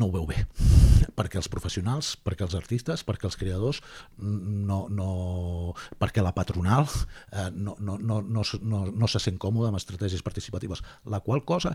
no 0.00 0.06
ho 0.06 0.12
veu 0.14 0.26
bé, 0.28 0.44
perquè 1.18 1.40
els 1.40 1.48
professionals, 1.50 2.12
perquè 2.24 2.46
els 2.46 2.54
artistes, 2.56 3.02
perquè 3.06 3.26
els 3.28 3.36
creadors, 3.40 3.80
no, 4.20 4.84
no, 4.92 5.08
perquè 6.00 6.22
la 6.22 6.34
patronal 6.36 6.86
eh, 6.86 7.48
no, 7.52 7.74
no, 7.80 7.98
no, 7.98 8.20
no, 8.22 8.44
no, 8.62 8.84
no 8.86 9.10
se 9.10 9.22
sent 9.22 9.40
còmode 9.42 9.70
amb 9.70 9.80
estratègies 9.80 10.24
participatives, 10.26 10.84
la 11.10 11.20
qual 11.26 11.42
cosa 11.44 11.74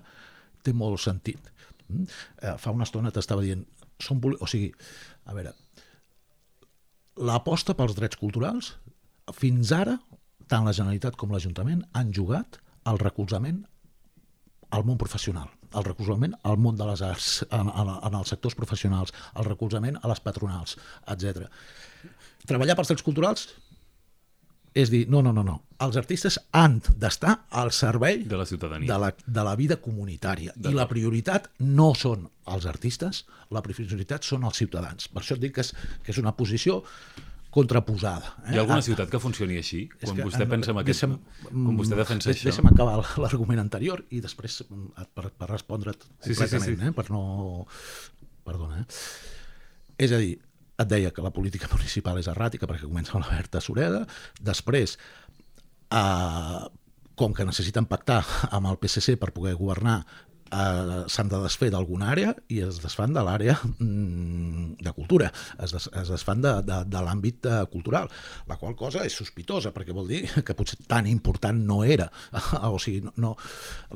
té 0.63 0.73
molt 0.73 1.01
sentit. 1.03 1.51
Mm? 1.89 2.07
Eh, 2.41 2.55
fa 2.61 2.73
una 2.73 2.87
estona 2.87 3.13
t'estava 3.13 3.43
dient, 3.45 3.65
som, 4.01 4.21
o 4.23 4.49
sigui, 4.49 4.71
a 5.27 5.35
veure, 5.35 5.53
l'aposta 7.27 7.75
pels 7.77 7.95
drets 7.99 8.19
culturals, 8.19 8.73
fins 9.35 9.71
ara, 9.75 9.99
tant 10.47 10.65
la 10.65 10.73
Generalitat 10.77 11.17
com 11.19 11.31
l'Ajuntament 11.33 11.83
han 11.97 12.11
jugat 12.13 12.59
al 12.85 12.99
recolzament 13.01 13.63
al 14.75 14.85
món 14.87 14.99
professional, 15.01 15.49
el 15.75 15.85
recolzament 15.87 16.35
al 16.43 16.59
món 16.61 16.77
de 16.79 16.87
les 16.89 17.03
arts, 17.05 17.29
en, 17.49 17.69
en, 17.71 17.91
en 17.95 18.17
els 18.19 18.31
sectors 18.33 18.57
professionals, 18.59 19.13
el 19.35 19.47
recolzament 19.47 19.99
a 20.01 20.11
les 20.11 20.21
patronals, 20.23 20.77
etc. 21.11 21.47
Treballar 22.45 22.77
pels 22.77 22.91
drets 22.91 23.05
culturals 23.05 23.47
és 24.75 24.91
dir, 24.91 25.05
no, 25.07 25.21
no, 25.23 25.31
no, 25.31 25.43
no. 25.47 25.55
Els 25.85 25.95
artistes 25.99 26.35
han 26.55 26.81
d'estar 26.99 27.37
al 27.55 27.71
servei 27.75 28.25
de 28.27 28.39
la 28.39 28.45
ciutadania, 28.47 28.89
de 28.91 28.97
la, 28.99 29.11
de 29.15 29.45
la 29.47 29.55
vida 29.55 29.77
comunitària. 29.79 30.51
I 30.59 30.73
la 30.75 30.87
prioritat 30.89 31.47
no 31.63 31.93
són 31.95 32.27
els 32.51 32.67
artistes, 32.67 33.23
la 33.55 33.63
prioritat 33.63 34.27
són 34.27 34.43
els 34.47 34.59
ciutadans. 34.59 35.07
Per 35.11 35.23
això 35.23 35.39
et 35.39 35.45
dic 35.45 35.55
que 35.55 35.63
és, 35.63 35.71
que 36.03 36.11
és 36.11 36.19
una 36.19 36.35
posició 36.35 36.81
contraposada. 37.55 38.33
Eh? 38.43 38.51
Hi 38.51 38.57
ha 38.57 38.63
alguna 38.65 38.81
ah, 38.81 38.85
ciutat 38.85 39.11
que 39.11 39.19
funcioni 39.23 39.55
així? 39.61 39.85
Quan 40.01 40.17
que, 40.17 40.25
vostè 40.27 40.47
pensa 40.51 40.73
en 40.73 40.79
aquest... 40.81 41.05
Deixa'm, 41.05 41.13
quan 41.47 41.77
vostè 41.79 41.99
defensa 41.99 42.27
deixa'm, 42.27 42.49
això... 42.51 42.65
Deixa'm 42.65 42.71
acabar 42.73 42.97
l'argument 43.23 43.61
anterior 43.63 44.01
i 44.11 44.19
després 44.23 44.59
mm, 44.65 45.05
per, 45.15 45.29
per 45.39 45.47
respondre't 45.53 46.03
sí, 46.03 46.33
completament, 46.33 46.65
sí, 46.65 46.73
sí, 46.75 46.81
sí. 46.81 46.89
Eh? 46.89 46.95
per 46.97 47.07
no... 47.15 47.21
Perdona, 48.45 48.83
eh? 48.83 50.03
És 50.05 50.11
a 50.11 50.19
dir, 50.19 50.35
et 50.83 50.89
deia 50.91 51.13
que 51.15 51.23
la 51.23 51.31
política 51.35 51.71
municipal 51.75 52.19
és 52.19 52.27
erràtica 52.31 52.67
perquè 52.67 52.89
comença 52.89 53.15
amb 53.15 53.23
la 53.23 53.37
Berta 53.37 53.63
Sureda, 53.63 54.03
després, 54.51 54.97
eh, 55.95 56.59
com 57.15 57.35
que 57.35 57.47
necessiten 57.47 57.87
pactar 57.87 58.19
amb 58.51 58.67
el 58.73 58.81
PSC 58.81 59.15
per 59.21 59.31
poder 59.31 59.55
governar, 59.55 60.01
eh, 60.55 61.03
s'han 61.11 61.31
de 61.31 61.41
desfer 61.43 61.69
d'alguna 61.73 62.11
àrea 62.13 62.33
i 62.53 62.61
es 62.65 62.79
desfan 62.83 63.15
de 63.15 63.23
l'àrea 63.25 63.57
mm, 63.77 64.77
de 64.85 64.93
cultura, 64.95 65.31
es, 65.59 65.75
des, 65.75 65.89
es 66.01 66.13
desfan 66.13 66.43
de, 66.45 66.53
de, 66.67 66.79
de 66.91 67.03
l'àmbit 67.07 67.49
eh, 67.49 67.59
cultural, 67.71 68.09
la 68.49 68.59
qual 68.61 68.77
cosa 68.79 69.05
és 69.07 69.17
sospitosa, 69.17 69.73
perquè 69.75 69.95
vol 69.95 70.09
dir 70.11 70.23
que 70.45 70.57
potser 70.57 70.79
tan 70.87 71.09
important 71.11 71.65
no 71.67 71.83
era. 71.83 72.09
o 72.73 72.79
sigui, 72.81 73.03
no, 73.05 73.13
no, 73.21 73.35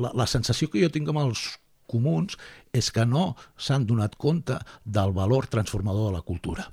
la, 0.02 0.14
la 0.24 0.30
sensació 0.30 0.70
que 0.72 0.84
jo 0.84 0.92
tinc 0.94 1.10
amb 1.12 1.24
els 1.28 1.48
comuns 1.90 2.38
és 2.76 2.92
que 2.94 3.06
no 3.10 3.34
s'han 3.58 3.88
donat 3.90 4.18
compte 4.22 4.60
del 4.86 5.16
valor 5.16 5.50
transformador 5.50 6.12
de 6.12 6.20
la 6.20 6.26
cultura? 6.26 6.70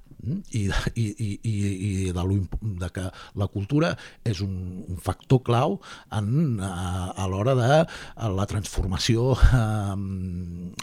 I, 0.53 0.67
i, 0.95 1.07
i, 1.17 1.55
i 1.89 1.93
de, 2.13 2.25
lo, 2.25 2.39
de 2.83 2.91
que 2.95 3.05
la 3.39 3.49
cultura 3.53 3.93
és 4.27 4.41
un, 4.45 4.55
un 4.87 5.01
factor 5.03 5.43
clau 5.47 5.79
en, 6.15 6.59
a, 6.63 7.13
a 7.17 7.29
l'hora 7.31 7.57
de 7.59 7.81
la 8.37 8.47
transformació 8.51 9.35
eh, 9.37 9.97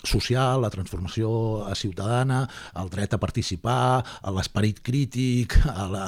social, 0.08 0.63
la 0.63 0.71
transformació 0.73 1.34
ciutadana, 1.77 2.43
el 2.79 2.91
dret 2.93 3.15
a 3.15 3.21
participar, 3.21 4.03
l'esperit 4.34 4.82
crític, 4.86 5.58
a 5.69 5.88
la, 5.91 6.08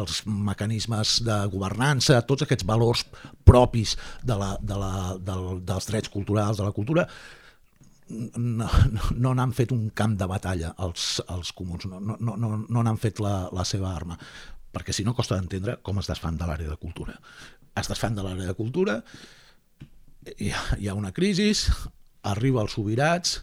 els 0.00 0.22
mecanismes 0.26 1.18
de 1.26 1.40
governança, 1.52 2.22
tots 2.26 2.46
aquests 2.46 2.66
valors 2.66 3.04
propis 3.46 3.96
de 4.26 4.36
la, 4.38 4.54
de 4.60 4.78
la, 4.80 4.92
del, 5.22 5.60
dels 5.66 5.90
drets 5.90 6.12
culturals, 6.12 6.60
de 6.60 6.66
la 6.66 6.74
cultura, 6.76 7.06
no, 8.08 8.68
no 9.16 9.34
n'han 9.34 9.54
fet 9.56 9.72
un 9.74 9.88
camp 9.96 10.16
de 10.18 10.28
batalla 10.30 10.72
els, 10.84 11.16
els 11.32 11.52
comuns, 11.56 11.88
no, 11.90 12.00
no, 12.00 12.36
no, 12.36 12.52
no 12.68 12.96
fet 13.02 13.20
la, 13.22 13.48
la 13.54 13.64
seva 13.66 13.90
arma, 13.94 14.18
perquè 14.72 14.94
si 14.94 15.04
no 15.04 15.14
costa 15.16 15.38
d'entendre 15.38 15.78
com 15.82 15.98
es 15.98 16.10
desfan 16.10 16.38
de 16.38 16.46
l'àrea 16.46 16.70
de 16.70 16.78
cultura. 16.78 17.16
Es 17.76 17.90
desfan 17.90 18.14
de 18.16 18.24
l'àrea 18.24 18.46
de 18.52 18.56
cultura, 18.58 19.00
hi 20.36 20.50
ha, 20.52 20.62
hi 20.78 20.88
ha 20.88 20.96
una 20.98 21.12
crisi, 21.16 21.52
arriba 22.26 22.62
els 22.62 22.74
Sobirats, 22.74 23.40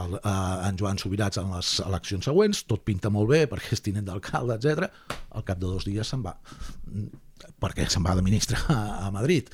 el, 0.00 0.16
eh, 0.16 0.68
en 0.68 0.78
Joan 0.80 1.00
Sobirats 1.00 1.40
en 1.40 1.52
les 1.52 1.74
eleccions 1.84 2.28
següents, 2.28 2.64
tot 2.68 2.84
pinta 2.84 3.10
molt 3.12 3.30
bé 3.32 3.44
perquè 3.50 3.76
és 3.76 3.84
tinent 3.84 4.08
d'alcalde, 4.08 4.56
etc. 4.56 4.88
Al 5.36 5.44
cap 5.48 5.60
de 5.60 5.68
dos 5.68 5.88
dies 5.88 6.08
se'n 6.08 6.24
va, 6.24 6.36
perquè 7.60 7.88
se'n 7.88 8.04
va 8.04 8.16
de 8.18 8.24
ministre 8.24 8.60
a, 8.72 9.08
a 9.08 9.10
Madrid 9.14 9.52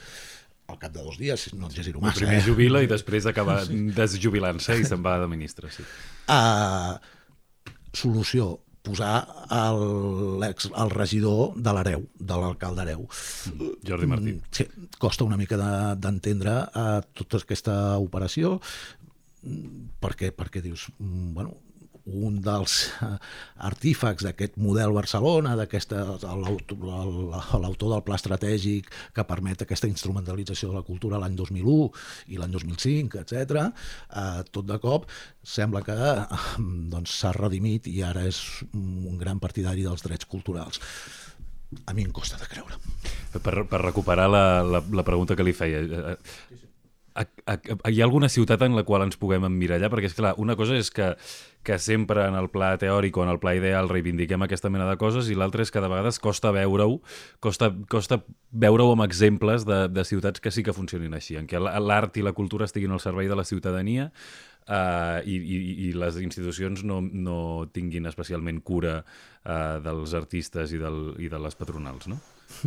al 0.69 0.79
cap 0.79 0.93
de 0.93 1.03
dos 1.03 1.17
dies, 1.19 1.49
no 1.57 1.69
exagero 1.69 2.01
massa. 2.01 2.21
Primer 2.21 2.39
eh? 2.43 2.45
jubila 2.47 2.83
i 2.85 2.89
després 2.91 3.27
acaba 3.31 3.63
desjubilant-se 3.69 4.79
i 4.83 4.87
se'n 4.89 5.05
va 5.05 5.17
de 5.23 5.29
ministre, 5.31 5.71
sí. 5.73 5.85
Uh, 6.29 6.99
solució, 8.03 8.51
posar 8.85 9.15
el, 9.53 10.45
ex, 10.49 10.69
el 10.71 10.93
regidor 10.93 11.57
de 11.57 11.73
l'Areu, 11.77 12.05
de 12.21 12.37
l'alcalde 12.41 12.85
Areu. 12.85 13.07
Jordi 13.85 14.09
Martí. 14.09 14.37
Mm, 14.37 14.53
Sí, 14.55 14.69
costa 15.01 15.25
una 15.25 15.37
mica 15.41 15.57
de- 15.61 15.97
d'entendre 16.05 16.53
de, 16.53 16.85
uh, 17.01 17.03
tota 17.17 17.41
aquesta 17.43 17.79
operació, 17.99 18.59
Mm, 19.39 19.93
perquè, 20.03 20.33
perquè 20.35 20.59
dius, 20.61 20.89
mm, 20.99 21.29
bueno, 21.33 21.53
un 22.09 22.39
dels 22.43 22.75
eh, 23.05 23.11
artífecs 23.69 24.25
d'aquest 24.27 24.57
model 24.63 24.95
Barcelona, 24.97 25.55
l'autor 25.59 27.93
del 27.93 28.05
pla 28.07 28.17
estratègic 28.17 28.89
que 29.15 29.27
permet 29.29 29.65
aquesta 29.65 29.91
instrumentalització 29.91 30.73
de 30.73 30.79
la 30.79 30.87
cultura 30.87 31.21
l'any 31.21 31.37
2001 31.39 31.89
i 32.35 32.41
l'any 32.41 32.57
2005, 32.57 33.23
etc. 33.23 33.69
Eh, 34.09 34.41
tot 34.51 34.67
de 34.69 34.79
cop 34.83 35.09
sembla 35.43 35.85
que 35.87 35.97
eh, 35.97 36.27
doncs, 36.93 37.19
s'ha 37.21 37.35
redimit 37.37 37.89
i 37.91 38.03
ara 38.07 38.27
és 38.29 38.43
un 38.75 39.19
gran 39.21 39.43
partidari 39.43 39.87
dels 39.87 40.05
drets 40.07 40.29
culturals. 40.29 40.83
A 41.85 41.93
mi 41.93 42.07
em 42.07 42.13
costa 42.17 42.39
de 42.41 42.47
creure. 42.49 42.79
Per, 43.29 43.53
per 43.69 43.81
recuperar 43.83 44.25
la, 44.33 44.45
la, 44.65 44.81
la 44.81 45.05
pregunta 45.05 45.37
que 45.37 45.45
li 45.45 45.53
feia, 45.53 45.83
eh, 45.85 46.68
a, 47.19 47.27
a, 47.51 47.55
a, 47.85 47.91
hi 47.91 48.01
ha 48.01 48.07
alguna 48.07 48.29
ciutat 48.31 48.63
en 48.63 48.77
la 48.77 48.85
qual 48.87 49.03
ens 49.03 49.19
puguem 49.19 49.47
emmirallar? 49.49 49.91
Perquè, 49.93 50.11
és 50.11 50.17
clar, 50.17 50.35
una 50.39 50.55
cosa 50.59 50.77
és 50.79 50.91
que, 50.95 51.11
que 51.67 51.79
sempre 51.83 52.27
en 52.31 52.37
el 52.39 52.51
pla 52.53 52.71
teòric 52.81 53.17
o 53.19 53.25
en 53.25 53.33
el 53.33 53.41
pla 53.43 53.57
ideal 53.59 53.91
reivindiquem 53.91 54.45
aquesta 54.47 54.71
mena 54.71 54.87
de 54.89 54.99
coses 55.01 55.31
i 55.33 55.37
l'altra 55.39 55.67
és 55.67 55.75
que 55.75 55.83
de 55.83 55.91
vegades 55.91 56.21
costa 56.23 56.53
veure-ho, 56.55 57.01
costa, 57.45 57.73
costa 57.91 58.21
veure-ho 58.53 58.95
amb 58.95 59.07
exemples 59.09 59.67
de, 59.69 59.87
de 59.91 60.05
ciutats 60.07 60.45
que 60.45 60.55
sí 60.55 60.63
que 60.67 60.77
funcionin 60.77 61.17
així, 61.19 61.37
en 61.41 61.51
què 61.51 61.61
l'art 61.61 62.17
i 62.17 62.25
la 62.25 62.37
cultura 62.37 62.69
estiguin 62.69 62.95
al 62.95 63.03
servei 63.03 63.29
de 63.29 63.39
la 63.39 63.47
ciutadania 63.49 64.09
uh, 64.69 65.19
i, 65.27 65.37
i, 65.37 65.59
i 65.89 65.93
les 65.99 66.21
institucions 66.23 66.85
no, 66.87 67.01
no 67.03 67.41
tinguin 67.75 68.07
especialment 68.11 68.63
cura 68.63 69.01
uh, 69.03 69.79
dels 69.85 70.15
artistes 70.15 70.73
i, 70.73 70.83
del, 70.83 71.17
i 71.19 71.33
de 71.33 71.41
les 71.43 71.59
patronals, 71.59 72.09
no? 72.09 72.21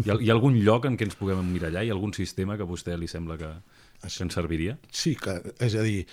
Hi 0.03 0.11
ha, 0.11 0.17
hi 0.21 0.29
ha 0.29 0.35
algun 0.35 0.59
lloc 0.61 0.85
en 0.85 0.97
què 0.97 1.07
ens 1.07 1.17
puguem 1.17 1.39
emmirallar? 1.41 1.81
Hi 1.81 1.89
ha 1.89 1.95
algun 1.95 2.13
sistema 2.13 2.53
que 2.57 2.67
a 2.67 2.69
vostè 2.69 2.93
li 2.99 3.09
sembla 3.09 3.39
que, 3.39 3.49
ens 4.07 4.37
serviria? 4.37 4.77
Sí, 4.91 5.15
que, 5.19 5.37
és 5.61 5.77
a 5.77 5.85
dir, 5.85 6.05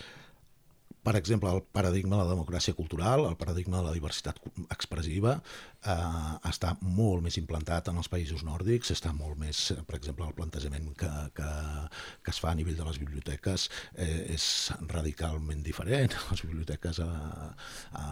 per 1.09 1.15
exemple, 1.17 1.51
el 1.55 1.63
paradigma 1.73 2.19
de 2.19 2.25
la 2.27 2.35
democràcia 2.35 2.75
cultural, 2.77 3.25
el 3.25 3.37
paradigma 3.41 3.79
de 3.79 3.87
la 3.87 3.95
diversitat 3.95 4.41
expressiva, 4.75 5.39
eh, 5.81 5.95
està 6.51 6.75
molt 6.83 7.25
més 7.25 7.39
implantat 7.41 7.89
en 7.89 8.01
els 8.03 8.11
països 8.13 8.45
nòrdics, 8.45 8.93
està 8.93 9.15
molt 9.17 9.39
més, 9.41 9.63
eh, 9.73 9.79
per 9.89 9.97
exemple, 9.97 10.27
el 10.29 10.37
plantejament 10.37 10.91
que, 11.01 11.11
que, 11.39 11.51
que 12.25 12.35
es 12.35 12.41
fa 12.45 12.53
a 12.53 12.59
nivell 12.59 12.77
de 12.77 12.89
les 12.91 13.01
biblioteques 13.01 13.69
eh, 13.95 14.35
és 14.37 14.49
radicalment 14.93 15.63
diferent. 15.65 16.19
Les 16.33 16.45
biblioteques 16.45 17.01
a, 17.05 17.13
a, 18.03 18.07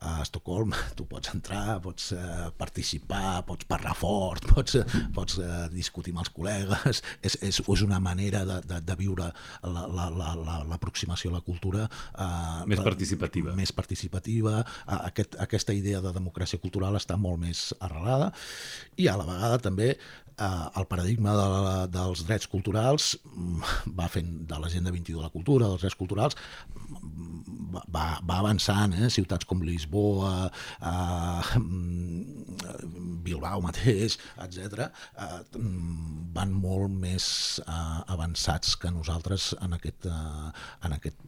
a 0.00 0.20
Estocolm 0.22 0.74
tu 0.96 1.06
pots 1.08 1.32
entrar, 1.32 1.78
pots 1.84 2.10
eh, 2.16 2.48
participar, 2.58 3.44
pots 3.48 3.68
parlar 3.68 3.94
fort, 3.96 4.46
pots, 4.54 4.76
eh, 4.80 4.84
pots 5.14 5.38
eh, 5.40 5.62
discutir 5.72 6.14
amb 6.14 6.24
els 6.24 6.32
col·legues, 6.34 7.02
és, 7.22 7.38
és, 7.40 7.60
és 7.60 7.84
una 7.86 8.00
manera 8.02 8.44
de, 8.48 8.60
de, 8.66 8.80
de 8.84 8.98
viure 8.98 9.30
l'aproximació 9.62 11.32
la, 11.32 11.38
la, 11.38 11.40
la, 11.40 11.40
a 11.40 11.40
la 11.40 11.46
cultura 11.46 11.86
eh, 11.86 12.66
Més 12.68 12.84
participativa. 12.84 13.56
Més 13.56 13.72
participativa, 13.76 14.60
aquest, 14.98 15.38
aquesta 15.42 15.74
idea 15.76 16.02
de 16.04 16.12
democràcia 16.14 16.60
cultural 16.62 16.96
està 16.98 17.16
molt 17.20 17.40
més 17.42 17.68
arrelada 17.80 18.32
i 18.96 19.08
a 19.08 19.16
la 19.18 19.26
vegada 19.28 19.58
també 19.62 19.94
eh, 20.38 20.66
el 20.76 20.86
paradigma 20.86 21.34
de, 21.36 21.46
la, 21.66 21.76
dels 21.90 22.24
drets 22.28 22.48
culturals 22.50 23.14
mm, 23.24 23.94
va 23.98 24.08
fent 24.12 24.32
de 24.48 24.60
l'agenda 24.60 24.92
21 24.94 25.20
de 25.20 25.24
la 25.24 25.32
cultura, 25.32 25.70
dels 25.70 25.84
drets 25.84 25.98
culturals, 25.98 26.36
va, 27.76 27.82
va, 27.92 28.06
va 28.26 28.38
avançant, 28.42 28.94
eh? 28.96 29.10
ciutats 29.12 29.48
com 29.48 29.62
Lisboa, 29.64 29.85
eh, 29.92 31.60
Bilbao 33.26 33.62
mateix, 33.64 34.18
etc. 34.44 34.88
Eh, 35.18 35.40
van 36.36 36.52
molt 36.52 36.92
més 36.92 37.28
eh, 37.64 38.00
avançats 38.16 38.76
que 38.80 38.92
nosaltres 38.94 39.54
en 39.62 39.78
aquest, 39.78 40.06
eh, 40.10 40.52
en 40.86 40.98
aquest 40.98 41.24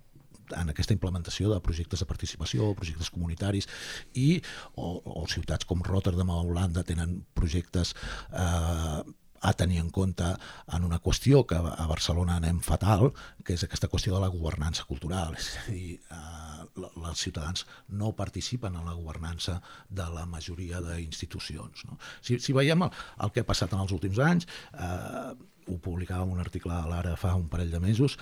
en 0.57 0.71
aquesta 0.73 0.95
implementació 0.97 1.51
de 1.53 1.61
projectes 1.61 2.01
de 2.01 2.07
participació, 2.09 2.71
projectes 2.79 3.11
comunitaris, 3.13 3.69
i 4.17 4.41
o, 4.81 4.95
o 5.05 5.27
ciutats 5.29 5.69
com 5.69 5.83
Rotterdam 5.85 6.33
a 6.33 6.39
Holanda 6.41 6.87
tenen 6.89 7.19
projectes 7.37 7.95
eh, 8.33 9.03
a 9.41 9.53
tenir 9.53 9.81
en 9.81 9.91
compte 9.91 10.27
en 10.75 10.85
una 10.85 11.01
qüestió 11.03 11.45
que 11.47 11.59
a 11.59 11.87
Barcelona 11.91 12.39
anem 12.39 12.61
fatal, 12.65 13.13
que 13.45 13.55
és 13.55 13.65
aquesta 13.65 13.91
qüestió 13.91 14.15
de 14.17 14.23
la 14.25 14.33
governança 14.33 14.87
cultural. 14.89 15.37
És 15.39 15.51
a 15.63 15.67
dir, 15.71 15.99
eh, 16.11 16.49
els 16.79 17.21
ciutadans 17.21 17.67
no 17.89 18.13
participen 18.17 18.77
en 18.77 18.87
la 18.87 18.97
governança 18.97 19.61
de 19.89 20.07
la 20.15 20.27
majoria 20.27 20.81
d'institucions. 20.85 21.85
No? 21.89 21.99
Si, 22.21 22.39
si 22.39 22.55
veiem 22.57 22.87
el, 22.87 22.93
el 23.25 23.33
que 23.33 23.45
ha 23.45 23.49
passat 23.49 23.73
en 23.75 23.85
els 23.85 23.95
últims 23.95 24.19
anys, 24.23 24.49
eh, 24.75 25.33
ho 25.69 25.79
publicava 25.85 26.25
en 26.25 26.33
un 26.33 26.41
article 26.41 26.73
a 26.73 26.87
l'Ara 26.89 27.17
fa 27.21 27.35
un 27.37 27.49
parell 27.53 27.71
de 27.71 27.81
mesos, 27.81 28.17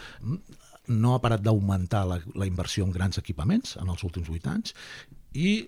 no 0.88 1.14
ha 1.14 1.22
parat 1.22 1.42
d'augmentar 1.42 2.04
la, 2.06 2.18
la 2.34 2.46
inversió 2.46 2.84
en 2.86 2.92
grans 2.94 3.18
equipaments 3.18 3.76
en 3.80 3.90
els 3.90 4.04
últims 4.06 4.28
vuit 4.30 4.46
anys 4.50 4.74
i 5.34 5.66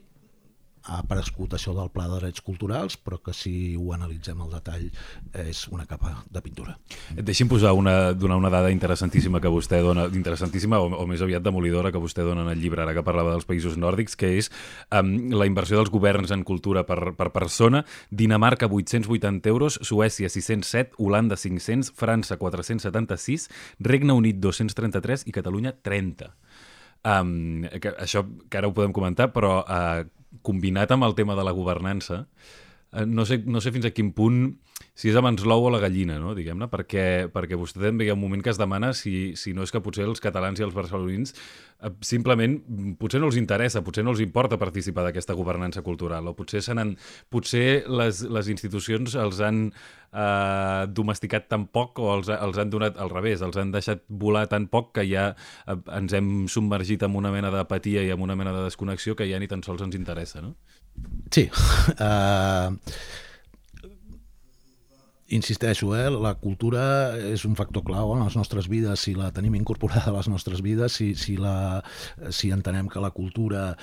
ha 0.89 1.03
aparegut 1.03 1.53
això 1.55 1.75
del 1.77 1.91
pla 1.93 2.07
de 2.09 2.19
drets 2.23 2.43
culturals, 2.45 2.97
però 2.97 3.19
que 3.23 3.35
si 3.37 3.77
ho 3.77 3.93
analitzem 3.93 4.41
al 4.41 4.51
detall 4.57 4.87
és 5.45 5.67
una 5.75 5.85
capa 5.89 6.15
de 6.33 6.43
pintura. 6.45 6.79
Deixi'm 7.15 7.51
posar 7.51 7.75
una, 7.77 8.15
donar 8.17 8.39
una 8.41 8.51
dada 8.53 8.73
interessantíssima 8.73 9.43
que 9.45 9.53
vostè 9.53 9.83
dona, 9.85 10.09
interessantíssima 10.09 10.81
o, 10.81 10.89
o 10.97 11.07
més 11.11 11.23
aviat 11.25 11.45
demolidora 11.45 11.93
que 11.93 12.03
vostè 12.03 12.25
dona 12.27 12.47
en 12.47 12.53
el 12.55 12.63
llibre 12.63 12.83
ara 12.85 12.97
que 12.97 13.05
parlava 13.07 13.35
dels 13.35 13.47
països 13.49 13.77
nòrdics, 13.81 14.17
que 14.19 14.33
és 14.41 14.51
um, 14.97 15.13
la 15.37 15.49
inversió 15.51 15.79
dels 15.79 15.93
governs 15.93 16.33
en 16.35 16.45
cultura 16.49 16.87
per, 16.89 17.13
per 17.19 17.31
persona, 17.37 17.85
Dinamarca 18.11 18.71
880 18.71 19.53
euros, 19.53 19.79
Suècia 19.83 20.33
607, 20.33 20.97
Holanda 20.99 21.37
500, 21.37 21.93
França 21.97 22.39
476, 22.41 23.49
Regne 23.85 24.17
Unit 24.17 24.41
233 24.41 25.29
i 25.29 25.37
Catalunya 25.37 25.77
30. 25.83 26.33
Um, 27.09 27.63
que, 27.79 27.93
això 27.95 28.25
que 28.51 28.59
ara 28.59 28.69
ho 28.69 28.75
podem 28.75 28.93
comentar, 28.93 29.29
però 29.31 29.61
uh, 29.63 30.07
combinat 30.43 30.93
amb 30.95 31.07
el 31.09 31.17
tema 31.19 31.37
de 31.39 31.45
la 31.47 31.55
governança, 31.57 32.25
no 33.07 33.27
sé, 33.29 33.43
no 33.45 33.61
sé 33.61 33.73
fins 33.75 33.85
a 33.85 33.93
quin 33.93 34.13
punt 34.17 34.57
si 34.99 35.11
és 35.11 35.17
abans 35.19 35.45
l'ou 35.47 35.67
o 35.69 35.71
la 35.71 35.81
gallina, 35.83 36.17
no? 36.19 36.33
diguem-ne, 36.35 36.67
perquè, 36.71 37.29
perquè 37.31 37.59
vostè 37.59 37.83
també 37.83 38.07
hi 38.07 38.11
ha 38.11 38.17
un 38.17 38.23
moment 38.23 38.43
que 38.43 38.51
es 38.51 38.59
demana 38.59 38.91
si, 38.97 39.35
si 39.39 39.53
no 39.55 39.63
és 39.67 39.73
que 39.75 39.83
potser 39.83 40.07
els 40.09 40.23
catalans 40.23 40.59
i 40.59 40.65
els 40.67 40.75
barcelonins 40.75 41.35
eh, 41.35 41.93
simplement 42.03 42.57
potser 42.99 43.21
no 43.23 43.29
els 43.31 43.39
interessa, 43.39 43.85
potser 43.87 44.03
no 44.07 44.15
els 44.15 44.23
importa 44.25 44.59
participar 44.59 45.05
d'aquesta 45.07 45.37
governança 45.39 45.85
cultural, 45.87 46.27
o 46.27 46.35
potser, 46.39 46.65
han, 46.75 46.97
potser 47.31 47.85
les, 47.87 48.25
les 48.27 48.51
institucions 48.55 49.15
els 49.19 49.43
han 49.45 49.69
eh, 49.69 50.83
domesticat 50.91 51.47
tan 51.53 51.69
poc 51.71 52.03
o 52.03 52.11
els, 52.17 52.33
els 52.35 52.59
han 52.59 52.75
donat 52.75 52.99
al 52.99 53.13
revés, 53.15 53.45
els 53.45 53.59
han 53.61 53.71
deixat 53.75 54.03
volar 54.09 54.49
tan 54.51 54.67
poc 54.73 54.95
que 54.99 55.07
ja 55.07 55.31
eh, 55.35 55.79
ens 56.01 56.17
hem 56.17 56.33
submergit 56.51 57.07
en 57.07 57.15
una 57.19 57.35
mena 57.35 57.55
d'apatia 57.55 58.03
i 58.03 58.11
en 58.15 58.25
una 58.25 58.39
mena 58.39 58.57
de 58.57 58.67
desconnexió 58.67 59.15
que 59.15 59.31
ja 59.31 59.39
ni 59.39 59.51
tan 59.51 59.63
sols 59.63 59.85
ens 59.87 59.99
interessa, 59.99 60.43
no? 60.43 60.57
Sí. 61.31 61.49
Uh, 61.99 62.77
insisteixo, 65.29 65.95
eh, 65.97 66.09
la 66.11 66.35
cultura 66.41 67.13
és 67.21 67.45
un 67.45 67.55
factor 67.57 67.85
clau 67.85 68.15
en 68.15 68.23
les 68.25 68.37
nostres 68.37 68.69
vides, 68.69 69.05
si 69.05 69.13
la 69.17 69.29
tenim 69.35 69.59
incorporada 69.59 70.09
a 70.09 70.17
les 70.17 70.29
nostres 70.33 70.63
vides, 70.65 70.97
si, 70.97 71.13
si, 71.21 71.37
la, 71.37 71.83
si 72.33 72.51
entenem 72.55 72.89
que 72.89 73.03
la 73.03 73.13
cultura 73.13 73.75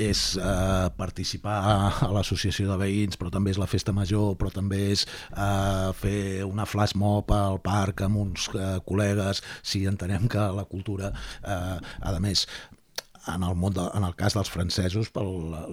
és 0.00 0.36
eh, 0.36 0.88
participar 0.96 1.56
a 1.64 2.10
l'associació 2.12 2.68
de 2.70 2.76
veïns, 2.80 3.16
però 3.20 3.32
també 3.32 3.52
és 3.52 3.60
la 3.60 3.68
festa 3.68 3.92
major, 3.96 4.36
però 4.40 4.52
també 4.52 4.82
és 4.92 5.06
eh, 5.06 5.88
fer 5.96 6.44
una 6.44 6.68
flash 6.68 6.96
mob 6.96 7.32
al 7.32 7.60
parc 7.64 8.04
amb 8.04 8.20
uns 8.26 8.50
eh, 8.52 8.76
col·legues, 8.84 9.42
si 9.64 9.86
entenem 9.88 10.28
que 10.32 10.44
la 10.56 10.68
cultura, 10.68 11.12
eh, 11.40 11.76
a 11.80 12.18
més, 12.20 12.46
en 13.30 13.44
el, 13.46 13.54
món 13.54 13.74
de, 13.76 13.84
en 13.94 14.04
el 14.06 14.16
cas 14.18 14.34
dels 14.34 14.50
francesos, 14.50 15.12
per, 15.14 15.22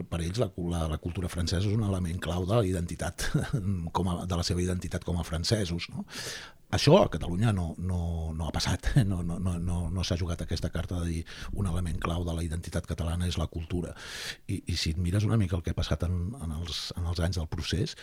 per 0.10 0.22
ells 0.22 0.40
la, 0.42 0.50
la, 0.70 0.84
la 0.92 1.00
cultura 1.02 1.32
francesa 1.32 1.66
és 1.66 1.76
un 1.76 1.86
element 1.88 2.22
clau 2.22 2.46
de 2.46 2.60
la 2.60 2.68
identitat, 2.68 3.26
com 3.96 4.12
a, 4.12 4.16
de 4.30 4.40
la 4.40 4.46
seva 4.46 4.62
identitat 4.62 5.06
com 5.08 5.18
a 5.18 5.26
francesos. 5.28 5.90
No? 5.94 6.06
Això 6.78 7.00
a 7.00 7.08
Catalunya 7.10 7.50
no, 7.56 7.72
no, 7.82 8.02
no 8.38 8.46
ha 8.46 8.54
passat, 8.54 8.92
no, 9.10 9.24
no, 9.26 9.40
no, 9.42 9.56
no, 9.58 9.80
no 9.90 10.06
s'ha 10.06 10.20
jugat 10.22 10.44
aquesta 10.46 10.70
carta 10.70 11.00
de 11.02 11.08
dir 11.10 11.24
un 11.58 11.66
element 11.72 11.98
clau 12.04 12.28
de 12.28 12.36
la 12.38 12.46
identitat 12.46 12.86
catalana 12.86 13.26
és 13.26 13.40
la 13.42 13.50
cultura. 13.50 13.96
I, 14.46 14.62
i 14.70 14.78
si 14.78 14.94
et 14.94 15.02
mires 15.02 15.26
una 15.26 15.40
mica 15.42 15.58
el 15.58 15.66
que 15.66 15.74
ha 15.74 15.80
passat 15.80 16.06
en, 16.06 16.22
en, 16.38 16.56
els, 16.62 16.90
en 16.98 17.10
els 17.10 17.26
anys 17.26 17.42
del 17.42 17.50
procés, 17.50 17.98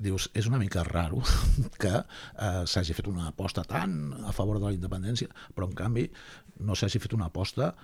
dius, 0.00 0.30
és 0.32 0.48
una 0.48 0.58
mica 0.58 0.86
raro 0.88 1.20
que 1.82 1.92
eh, 1.92 2.64
s'hagi 2.64 2.96
fet 2.96 3.12
una 3.12 3.28
aposta 3.28 3.66
tan 3.68 4.14
a 4.24 4.32
favor 4.32 4.56
de 4.56 4.70
la 4.70 4.74
independència, 4.76 5.28
però 5.52 5.68
en 5.68 5.76
canvi 5.76 6.08
no 6.64 6.76
s'hagi 6.76 7.00
fet 7.02 7.12
una 7.16 7.28
aposta 7.28 7.74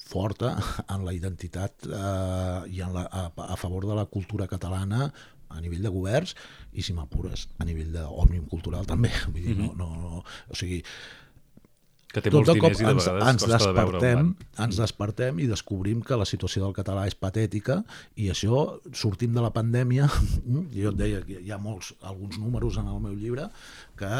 forta 0.00 0.56
en 0.94 1.04
la 1.06 1.14
identitat 1.16 1.86
eh, 1.86 2.72
i 2.72 2.82
en 2.84 2.96
la, 2.96 3.06
a, 3.06 3.28
a 3.54 3.60
favor 3.60 3.86
de 3.88 3.98
la 3.98 4.06
cultura 4.10 4.48
catalana 4.50 5.10
a 5.50 5.60
nivell 5.60 5.82
de 5.82 5.90
governs 5.90 6.36
i, 6.72 6.82
si 6.82 6.94
m'apures, 6.94 7.48
a 7.58 7.66
nivell 7.66 7.90
d'òmnium 7.96 8.46
cultural 8.50 8.86
també. 8.86 9.10
Vull 9.32 9.48
dir, 9.48 9.56
no, 9.58 9.72
no, 9.78 9.90
no, 9.98 10.22
o 10.22 10.58
sigui, 10.58 10.78
que 12.10 12.22
té 12.24 12.30
tot 12.32 12.42
molts 12.42 12.56
diners 12.58 12.80
i 12.80 12.86
de 12.86 12.90
ens, 12.90 13.04
vegades 13.06 13.28
ens 13.30 13.44
costa 13.44 13.58
de 13.68 13.74
veure 13.76 13.98
despertem, 13.98 14.30
ens 14.64 14.78
despertem 14.82 15.42
i 15.42 15.46
descobrim 15.50 16.00
que 16.06 16.18
la 16.18 16.26
situació 16.26 16.64
del 16.64 16.74
català 16.74 17.04
és 17.06 17.14
patètica 17.14 17.76
i 18.18 18.30
això, 18.32 18.64
sortim 18.98 19.36
de 19.36 19.44
la 19.44 19.52
pandèmia, 19.54 20.08
jo 20.74 20.90
et 20.90 20.98
deia 20.98 21.22
que 21.26 21.38
hi 21.38 21.54
ha 21.54 21.60
molts, 21.62 21.92
alguns 22.02 22.40
números 22.42 22.80
en 22.82 22.90
el 22.90 22.98
meu 23.04 23.14
llibre 23.14 23.46
que 24.00 24.10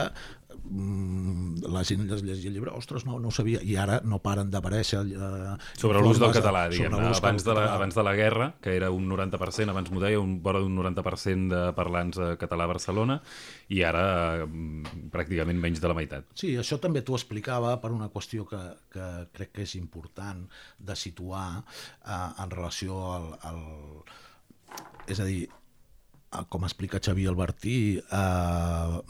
mm, 0.69 1.65
la 1.73 1.83
gent 1.87 2.05
llegia 2.11 2.51
el 2.51 2.57
llibre, 2.57 2.73
ostres, 2.77 3.07
no, 3.09 3.19
no 3.23 3.31
ho 3.31 3.35
sabia, 3.35 3.63
i 3.65 3.77
ara 3.81 4.01
no 4.05 4.21
paren 4.23 4.51
d'aparèixer 4.53 5.01
eh, 5.09 5.55
Sobre 5.81 6.03
l'ús 6.05 6.21
del 6.21 6.35
català, 6.37 6.67
diguem 6.73 6.97
abans, 6.99 7.45
de 7.47 7.57
la, 7.57 7.67
abans 7.75 7.97
de 7.97 8.05
la 8.07 8.15
guerra, 8.19 8.51
que 8.63 8.75
era 8.77 8.91
un 8.95 9.09
90%, 9.11 9.73
abans 9.73 9.93
m'ho 9.93 10.03
deia, 10.03 10.21
un, 10.21 10.39
vora 10.45 10.63
d'un 10.63 10.77
90% 10.79 11.55
de 11.55 11.63
parlants 11.77 12.21
de 12.21 12.33
català 12.41 12.67
a 12.69 12.73
Barcelona, 12.75 13.21
i 13.73 13.85
ara 13.87 14.05
mm, 14.47 15.09
pràcticament 15.15 15.61
menys 15.63 15.83
de 15.83 15.91
la 15.91 15.97
meitat. 15.97 16.29
Sí, 16.39 16.55
això 16.61 16.81
també 16.83 17.05
t'ho 17.07 17.17
explicava 17.19 17.77
per 17.83 17.93
una 17.97 18.11
qüestió 18.13 18.49
que, 18.49 18.61
que 18.93 19.09
crec 19.37 19.55
que 19.57 19.69
és 19.69 19.77
important 19.81 20.45
de 20.79 20.99
situar 20.99 21.47
eh, 21.61 22.29
en 22.45 22.53
relació 22.53 23.01
al, 23.15 23.33
al... 23.49 23.65
És 25.11 25.19
a 25.19 25.25
dir, 25.27 25.49
eh, 25.49 25.60
com 26.49 26.65
explica 26.65 27.01
Xavier 27.03 27.31
Albertí, 27.33 27.99
eh, 27.99 29.01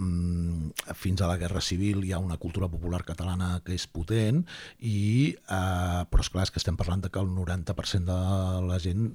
fins 0.97 1.21
a 1.21 1.29
la 1.29 1.37
Guerra 1.37 1.61
Civil 1.61 2.05
hi 2.05 2.13
ha 2.13 2.19
una 2.19 2.39
cultura 2.41 2.69
popular 2.73 3.03
catalana 3.05 3.61
que 3.65 3.77
és 3.77 3.87
potent, 3.87 4.41
i, 4.81 5.37
eh, 5.37 6.03
però 6.09 6.25
és 6.25 6.33
clar 6.33 6.47
és 6.49 6.55
que 6.55 6.61
estem 6.63 6.81
parlant 6.81 7.05
de 7.05 7.11
que 7.13 7.21
el 7.21 7.29
90% 7.37 8.09
de 8.09 8.67
la 8.67 8.79
gent 8.81 9.11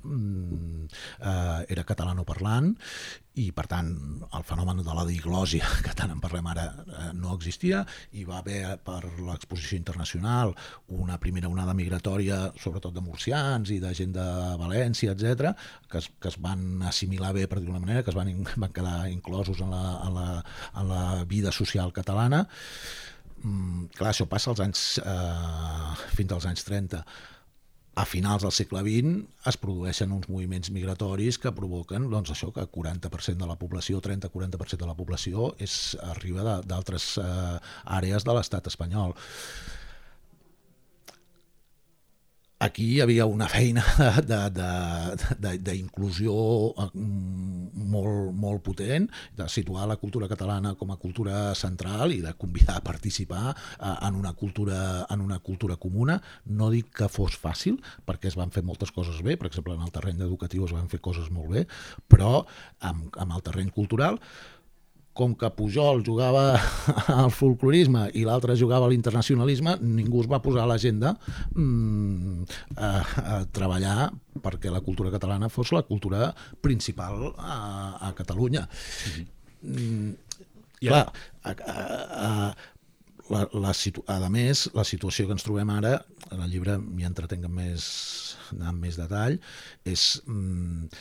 eh, 1.20 1.66
era 1.68 1.84
catalanoparlant 1.84 2.76
i 3.42 3.50
per 3.56 3.66
tant 3.68 3.90
el 4.26 4.46
fenomen 4.48 4.80
de 4.84 4.96
la 4.96 5.06
diglòsia 5.08 5.68
que 5.86 5.96
tant 5.98 6.14
en 6.14 6.22
parlem 6.24 6.48
ara 6.52 6.66
eh, 6.86 7.10
no 7.18 7.36
existia. 7.36 7.84
I 8.16 8.24
va 8.28 8.40
haver 8.40 8.78
per 8.86 9.02
l'exposició 9.20 9.78
internacional 9.80 10.54
una 10.96 11.20
primera 11.22 11.52
onada 11.52 11.76
migratòria 11.78 12.52
sobretot 12.62 12.96
de 12.96 13.04
murcians 13.04 13.72
i 13.76 13.82
de 13.84 13.94
gent 13.98 14.16
de 14.16 14.26
València, 14.60 15.16
etc 15.16 15.56
que, 15.90 16.00
es, 16.00 16.12
que 16.20 16.30
es 16.32 16.38
van 16.42 16.84
assimilar 16.88 17.34
bé 17.36 17.48
per 17.48 17.60
dir-ho 17.62 17.76
manera, 17.78 18.04
que 18.04 18.12
es 18.14 18.18
van, 18.18 18.32
van 18.64 18.74
quedar 18.76 19.10
inclosos 19.12 19.62
en 19.64 19.72
la, 19.74 19.84
en 20.08 20.16
la, 20.16 20.30
en 20.76 20.90
la 20.90 21.04
vida 21.30 21.52
social 21.56 21.94
catalana. 21.96 22.46
Mm, 23.44 23.92
clar, 23.96 24.12
això 24.12 24.28
passa 24.32 24.52
als 24.52 24.64
anys 24.64 24.84
eh, 25.04 25.96
fins 26.18 26.34
als 26.34 26.48
anys 26.50 26.66
30 26.68 27.04
a 27.96 28.04
finals 28.04 28.44
del 28.44 28.52
segle 28.52 28.82
XX 28.84 29.48
es 29.50 29.58
produeixen 29.62 30.12
uns 30.12 30.28
moviments 30.28 30.72
migratoris 30.76 31.40
que 31.40 31.54
provoquen 31.56 32.10
doncs, 32.12 32.34
això 32.34 32.52
que 32.56 32.66
40% 32.68 33.40
de 33.40 33.48
la 33.48 33.56
població, 33.56 34.02
30-40% 34.04 34.84
de 34.84 34.90
la 34.90 34.98
població 35.00 35.54
és, 35.64 35.96
arriba 36.12 36.60
d'altres 36.68 37.16
eh, 37.24 37.56
àrees 37.98 38.28
de 38.28 38.36
l'estat 38.36 38.68
espanyol. 38.68 39.16
Aquí 42.64 42.86
hi 42.94 43.02
havia 43.04 43.26
una 43.28 43.50
feina 43.52 43.82
d'inclusió 45.68 46.36
mm, 46.86 47.84
molt, 47.92 48.30
molt 48.32 48.64
potent, 48.64 49.10
de 49.36 49.48
situar 49.52 49.84
la 49.90 49.98
cultura 50.00 50.30
catalana 50.32 50.72
com 50.80 50.94
a 50.94 50.98
cultura 51.02 51.52
central 51.60 52.16
i 52.16 52.22
de 52.24 52.32
convidar 52.40 52.78
a 52.80 52.86
participar 52.86 53.52
eh, 53.52 53.92
en 54.08 54.16
una 54.16 54.32
cultura, 54.40 55.06
en 55.12 55.20
una 55.20 55.42
cultura 55.44 55.76
comuna. 55.76 56.22
No 56.46 56.72
dic 56.72 56.96
que 56.96 57.12
fos 57.12 57.36
fàcil, 57.36 57.76
perquè 58.08 58.32
es 58.32 58.40
van 58.40 58.56
fer 58.56 58.64
moltes 58.64 58.96
coses 58.96 59.20
bé, 59.20 59.36
per 59.36 59.52
exemple, 59.52 59.76
en 59.76 59.84
el 59.84 59.92
terreny 59.92 60.24
educatiu 60.24 60.64
es 60.64 60.72
van 60.72 60.88
fer 60.88 61.04
coses 61.04 61.28
molt 61.36 61.52
bé, 61.52 61.68
però 62.08 62.46
amb, 62.80 63.12
amb 63.20 63.36
el 63.36 63.44
terreny 63.44 63.76
cultural 63.76 64.16
com 65.16 65.34
que 65.40 65.50
Pujol 65.56 66.04
jugava 66.06 66.58
al 67.22 67.32
folclorisme 67.32 68.10
i 68.20 68.26
l'altre 68.28 68.58
jugava 68.60 68.90
a 68.90 68.92
l'internacionalisme, 68.92 69.78
ningú 69.82 70.22
es 70.26 70.30
va 70.32 70.42
posar 70.44 70.66
a 70.66 70.70
l'agenda 70.74 71.16
mm, 71.56 72.44
a, 72.76 72.92
a 73.24 73.40
treballar 73.56 74.12
perquè 74.44 74.74
la 74.74 74.84
cultura 74.84 75.14
catalana 75.14 75.50
fos 75.50 75.72
la 75.72 75.86
cultura 75.88 76.34
principal 76.62 77.32
a, 77.40 77.58
a 78.10 78.14
Catalunya. 78.18 78.68
Mm, 79.64 80.12
I 80.84 80.92
clar, 80.92 81.06
a, 81.48 81.52
a, 81.56 81.76
a, 82.28 82.32
la, 83.32 83.46
la 83.54 83.74
situ... 83.74 84.04
a 84.08 84.30
més, 84.30 84.68
la 84.76 84.84
situació 84.86 85.26
que 85.28 85.36
ens 85.38 85.46
trobem 85.46 85.72
ara, 85.74 85.98
en 86.32 86.42
el 86.44 86.52
llibre 86.52 86.78
m'hi 86.82 87.08
entretenc 87.08 87.48
amb 87.48 87.62
més, 87.62 87.86
amb 88.60 88.84
més 88.84 89.00
detall, 89.00 89.40
és 89.88 90.06
mm, 90.28 90.92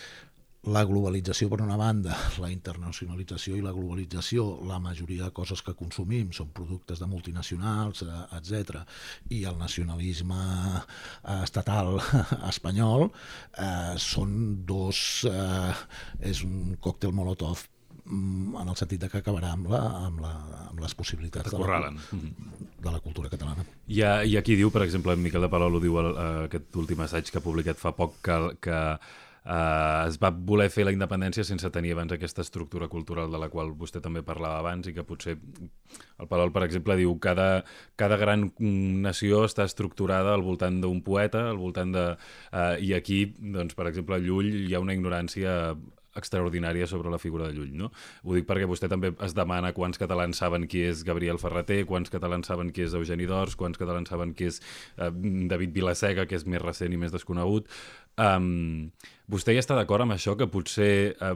la 0.65 0.85
globalització 0.89 1.51
per 1.53 1.61
una 1.65 1.77
banda, 1.77 2.17
la 2.41 2.49
internacionalització 2.53 3.59
i 3.59 3.65
la 3.65 3.73
globalització, 3.75 4.47
la 4.69 4.79
majoria 4.81 5.27
de 5.27 5.35
coses 5.37 5.61
que 5.65 5.75
consumim 5.77 6.31
són 6.33 6.53
productes 6.57 7.03
de 7.03 7.09
multinacionals, 7.11 8.05
eh, 8.05 8.23
etc. 8.39 8.81
I 9.35 9.45
el 9.51 9.59
nacionalisme 9.61 10.41
eh, 10.41 11.37
estatal 11.43 11.99
espanyol 12.53 13.11
eh, 13.11 13.95
són 14.01 14.65
dos... 14.67 15.25
Eh, 15.29 15.73
és 16.25 16.41
un 16.47 16.77
còctel 16.81 17.13
molotov 17.13 17.61
mm, 18.05 18.55
en 18.61 18.71
el 18.71 18.79
sentit 18.79 19.03
de 19.03 19.11
que 19.13 19.21
acabarà 19.21 19.53
amb, 19.57 19.69
la, 19.73 19.81
amb, 20.07 20.23
la, 20.25 20.33
amb 20.71 20.81
les 20.81 20.95
possibilitats 20.97 21.53
de 21.53 21.61
la, 21.61 21.83
de 21.91 22.95
la 22.95 23.03
cultura 23.05 23.33
catalana. 23.33 23.67
Hi 23.89 24.01
ha, 24.01 24.15
hi 24.25 24.39
ha 24.39 24.45
qui 24.47 24.57
diu, 24.61 24.73
per 24.73 24.85
exemple, 24.87 25.13
en 25.13 25.25
Miquel 25.25 25.45
de 25.45 25.53
Palol 25.53 25.77
ho 25.77 25.83
diu 25.83 26.01
el, 26.01 26.11
eh, 26.15 26.33
aquest 26.49 26.81
últim 26.81 27.05
assaig 27.05 27.29
que 27.29 27.43
ha 27.43 27.45
publicat 27.45 27.81
fa 27.81 27.93
poc, 27.97 28.17
que, 28.25 28.41
que 28.65 28.81
eh, 29.45 30.09
es 30.09 30.19
va 30.23 30.31
voler 30.33 30.69
fer 30.73 30.87
la 30.89 30.93
independència 30.95 31.45
sense 31.45 31.71
tenir 31.75 31.93
abans 31.95 32.15
aquesta 32.17 32.43
estructura 32.45 32.89
cultural 32.93 33.31
de 33.33 33.41
la 33.41 33.51
qual 33.53 33.73
vostè 33.79 34.03
també 34.05 34.25
parlava 34.27 34.61
abans 34.63 34.89
i 34.89 34.95
que 34.97 35.05
potser 35.07 35.37
el 35.37 36.29
Palol, 36.31 36.53
per 36.55 36.65
exemple, 36.67 36.97
diu 36.97 37.17
cada, 37.21 37.65
cada 38.01 38.19
gran 38.21 38.51
nació 39.05 39.45
està 39.49 39.67
estructurada 39.69 40.35
al 40.35 40.47
voltant 40.47 40.81
d'un 40.83 41.03
poeta, 41.05 41.49
al 41.51 41.61
voltant 41.61 41.93
de... 41.95 42.07
Eh, 42.53 42.77
I 42.89 42.95
aquí, 42.97 43.25
doncs, 43.39 43.77
per 43.77 43.89
exemple, 43.91 44.17
a 44.17 44.23
Llull 44.23 44.65
hi 44.65 44.75
ha 44.75 44.83
una 44.83 44.97
ignorància 44.97 45.75
extraordinària 46.19 46.87
sobre 46.91 47.11
la 47.11 47.19
figura 47.19 47.49
de 47.49 47.57
Llull, 47.57 47.73
no? 47.79 47.91
Ho 48.25 48.37
dic 48.37 48.47
perquè 48.49 48.69
vostè 48.71 48.89
també 48.91 49.13
es 49.25 49.35
demana 49.37 49.73
quants 49.77 50.01
catalans 50.01 50.39
saben 50.41 50.69
qui 50.71 50.85
és 50.89 51.03
Gabriel 51.07 51.41
Ferreter, 51.43 51.83
quants 51.89 52.13
catalans 52.13 52.51
saben 52.51 52.71
qui 52.75 52.87
és 52.87 52.95
Eugeni 52.95 53.27
d'Ors, 53.31 53.57
quants 53.59 53.81
catalans 53.81 54.11
saben 54.13 54.35
qui 54.35 54.49
és 54.51 54.61
eh, 54.97 55.11
David 55.51 55.75
Vilaseca, 55.75 56.29
que 56.31 56.39
és 56.39 56.47
més 56.47 56.63
recent 56.63 56.93
i 56.93 57.01
més 57.01 57.15
desconegut. 57.15 57.71
Um, 58.15 58.93
vostè 59.27 59.55
hi 59.55 59.59
està 59.59 59.75
d'acord 59.75 60.05
amb 60.05 60.15
això, 60.15 60.37
que 60.39 60.47
potser 60.47 60.93
eh, 61.19 61.35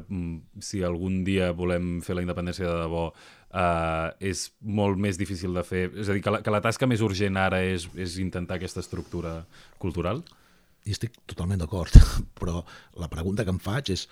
si 0.63 0.85
algun 0.87 1.25
dia 1.27 1.51
volem 1.57 1.99
fer 2.07 2.15
la 2.15 2.23
independència 2.23 2.69
de 2.69 2.77
debò 2.85 3.09
eh, 3.11 4.31
és 4.31 4.45
molt 4.63 5.01
més 5.01 5.19
difícil 5.19 5.57
de 5.57 5.65
fer? 5.67 5.89
És 5.97 6.09
a 6.11 6.17
dir, 6.17 6.23
que 6.23 6.35
la, 6.35 6.43
que 6.45 6.55
la 6.55 6.63
tasca 6.65 6.87
més 6.87 7.03
urgent 7.05 7.39
ara 7.41 7.63
és, 7.67 7.89
és 7.99 8.19
intentar 8.23 8.59
aquesta 8.59 8.85
estructura 8.85 9.41
cultural? 9.83 10.23
I 10.87 10.95
estic 10.95 11.19
totalment 11.29 11.61
d'acord, 11.65 11.95
però 12.39 12.63
la 13.01 13.11
pregunta 13.13 13.45
que 13.45 13.55
em 13.55 13.63
faig 13.63 13.95
és 13.97 14.07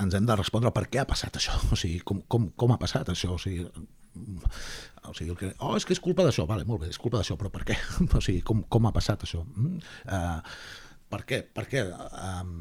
ens 0.00 0.14
hem 0.16 0.28
de 0.28 0.36
respondre 0.38 0.72
per 0.72 0.86
què 0.88 1.02
ha 1.02 1.08
passat 1.08 1.36
això, 1.40 1.58
o 1.74 1.78
sigui, 1.78 2.00
com, 2.06 2.22
com, 2.32 2.48
com 2.56 2.72
ha 2.74 2.80
passat 2.80 3.12
això, 3.12 3.34
o 3.36 3.40
sigui, 3.42 3.66
o 3.66 5.12
sigui, 5.16 5.32
el 5.32 5.38
que, 5.40 5.52
oh, 5.58 5.74
és 5.76 5.86
que 5.88 5.96
és 5.96 6.02
culpa 6.04 6.24
d'això, 6.26 6.46
vale, 6.48 6.66
molt 6.68 6.84
bé, 6.84 6.92
és 6.92 7.00
culpa 7.00 7.20
d'això, 7.20 7.36
però 7.40 7.52
per 7.52 7.66
què? 7.68 7.78
O 8.18 8.24
sigui, 8.24 8.40
com, 8.46 8.64
com 8.72 8.88
ha 8.88 8.94
passat 8.94 9.26
això? 9.26 9.44
Mm? 9.44 9.78
Uh, 10.08 10.90
per 11.12 11.22
què? 11.28 11.42
Per 11.44 11.68
què? 11.68 11.86
Um, 11.92 12.56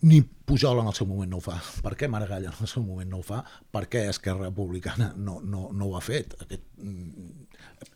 ni 0.00 0.22
Pujol 0.22 0.80
en 0.80 0.88
el 0.90 0.94
seu 0.96 1.06
moment 1.06 1.30
no 1.30 1.38
ho 1.38 1.44
fa. 1.44 1.58
Per 1.84 1.92
què 1.98 2.08
Maragall 2.10 2.48
en 2.50 2.56
el 2.60 2.68
seu 2.70 2.82
moment 2.82 3.08
no 3.10 3.20
ho 3.20 3.26
fa? 3.26 3.42
Per 3.72 3.84
què 3.92 4.06
Esquerra 4.10 4.48
Republicana 4.48 5.12
no, 5.16 5.40
no, 5.44 5.68
no 5.72 5.90
ho 5.90 5.96
ha 5.96 6.00
fet? 6.04 6.34
Aquest, 6.42 6.64
mm, 6.78 7.48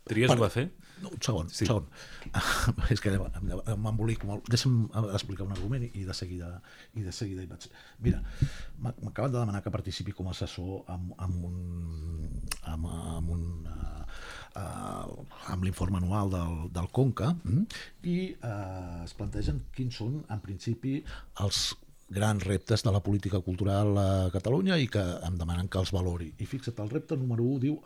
Trias 0.07 0.31
Per- 0.31 0.39
ho 0.39 0.43
va 0.45 0.51
fer? 0.51 0.71
no, 1.03 1.11
un 1.11 1.21
segon, 1.21 1.49
Sí. 1.51 1.65
un 1.65 1.69
segon. 1.69 1.89
és 2.95 3.01
que 3.03 3.11
m'embolico 3.77 4.27
molt. 4.29 4.47
Deixa'm 4.49 4.87
explicar 5.13 5.45
un 5.45 5.53
argument 5.53 5.83
i, 5.89 6.05
de 6.07 6.15
seguida 6.15 6.63
i 6.95 7.03
de 7.03 7.13
seguida 7.13 7.43
hi 7.43 7.49
vaig. 7.51 7.67
Mira, 8.01 8.23
acabat 8.87 9.33
de 9.33 9.39
demanar 9.41 9.63
que 9.65 9.71
participi 9.75 10.15
com 10.17 10.29
a 10.29 10.31
assessor 10.37 10.85
amb, 10.95 11.13
amb 11.19 11.45
un 11.45 11.59
amb, 12.65 12.87
amb 12.87 13.31
un 13.35 13.43
uh, 13.67 14.05
uh, 14.57 15.27
amb 15.53 15.67
l'informe 15.67 15.99
anual 15.99 16.31
del, 16.33 16.57
del 16.73 16.89
Conca 16.93 17.33
mm, 17.35 17.67
i 18.09 18.17
uh, 18.41 19.03
es 19.05 19.13
plantegen 19.19 19.61
quins 19.77 19.99
són, 20.01 20.23
en 20.31 20.41
principi, 20.41 21.03
els 21.45 21.75
grans 22.09 22.45
reptes 22.47 22.83
de 22.83 22.93
la 22.93 23.03
política 23.03 23.41
cultural 23.41 23.97
a 23.99 24.09
Catalunya 24.33 24.79
i 24.79 24.87
que 24.89 25.03
em 25.27 25.37
demanen 25.39 25.69
que 25.69 25.81
els 25.83 25.93
valori. 25.95 26.33
I 26.39 26.47
fixa't, 26.47 26.79
el 26.83 26.93
repte 26.93 27.19
número 27.19 27.45
1 27.57 27.63
diu 27.67 27.81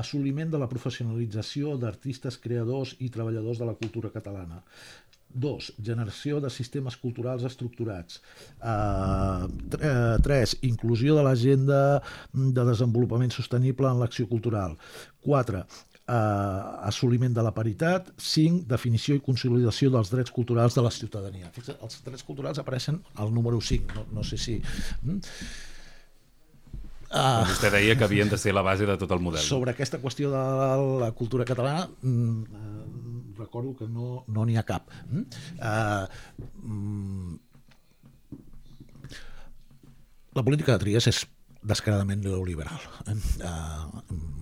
assoliment 0.00 0.50
de 0.50 0.60
la 0.62 0.70
professionalització 0.70 1.76
d'artistes, 1.80 2.38
creadors 2.38 2.94
i 3.00 3.10
treballadors 3.10 3.58
de 3.58 3.70
la 3.70 3.74
cultura 3.74 4.12
catalana. 4.14 4.62
Dos, 5.30 5.68
generació 5.78 6.40
de 6.42 6.50
sistemes 6.50 6.96
culturals 6.98 7.44
estructurats. 7.46 8.18
Uh, 8.58 9.46
tres, 10.22 10.56
inclusió 10.66 11.14
de 11.14 11.22
l'agenda 11.22 12.00
de 12.34 12.64
desenvolupament 12.66 13.30
sostenible 13.30 13.86
en 13.90 14.02
l'acció 14.02 14.26
cultural. 14.26 14.74
Quatre, 15.22 15.62
eh, 16.10 16.88
assoliment 16.90 17.34
de 17.36 17.44
la 17.46 17.52
paritat, 17.54 18.10
5, 18.18 18.64
definició 18.70 19.16
i 19.16 19.24
consolidació 19.24 19.90
dels 19.94 20.12
drets 20.12 20.34
culturals 20.34 20.76
de 20.76 20.84
la 20.86 20.92
ciutadania. 20.94 21.50
Fixa't, 21.54 21.80
els 21.86 22.00
drets 22.06 22.26
culturals 22.26 22.60
apareixen 22.62 23.00
al 23.22 23.34
número 23.34 23.60
5, 23.60 23.96
no, 23.96 24.06
no 24.20 24.26
sé 24.26 24.40
si... 24.40 24.60
Mm? 25.02 25.20
Uh, 27.10 27.42
Vostè 27.42 27.72
deia 27.74 27.96
que 27.98 28.06
havien 28.06 28.28
de 28.30 28.38
ser 28.38 28.52
la 28.54 28.62
base 28.62 28.86
de 28.86 28.94
tot 28.94 29.10
el 29.10 29.18
model. 29.22 29.42
Sobre 29.42 29.72
aquesta 29.72 29.98
qüestió 29.98 30.30
de 30.30 30.42
la 31.00 31.10
cultura 31.18 31.44
catalana, 31.44 31.88
mm, 32.06 33.34
recordo 33.40 33.74
que 33.74 33.88
no 33.90 34.22
n'hi 34.28 34.54
no 34.54 34.60
ha 34.60 34.66
cap. 34.68 34.86
Mm? 35.10 35.24
Uh, 35.58 36.06
mm, 36.70 37.32
la 40.38 40.44
política 40.46 40.76
de 40.76 40.84
Trias 40.84 41.10
és 41.10 41.24
descaradament 41.66 42.22
neoliberal. 42.22 42.78
Eh? 43.10 43.18
Uh, 43.42 44.04
uh, 44.14 44.39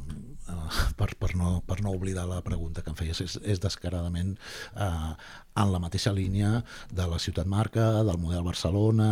per, 1.00 1.10
per, 1.20 1.34
no, 1.38 1.58
per 1.66 1.80
no 1.84 1.92
oblidar 1.96 2.26
la 2.28 2.40
pregunta 2.46 2.84
que 2.84 2.92
em 2.92 2.98
feies, 2.98 3.20
és, 3.24 3.36
és 3.44 3.60
descaradament 3.62 4.34
uh, 4.76 5.12
en 5.58 5.72
la 5.72 5.82
mateixa 5.82 6.14
línia 6.14 6.62
de 6.92 7.08
la 7.10 7.20
ciutat 7.22 7.48
marca, 7.50 7.90
del 8.06 8.20
model 8.22 8.46
Barcelona, 8.46 9.10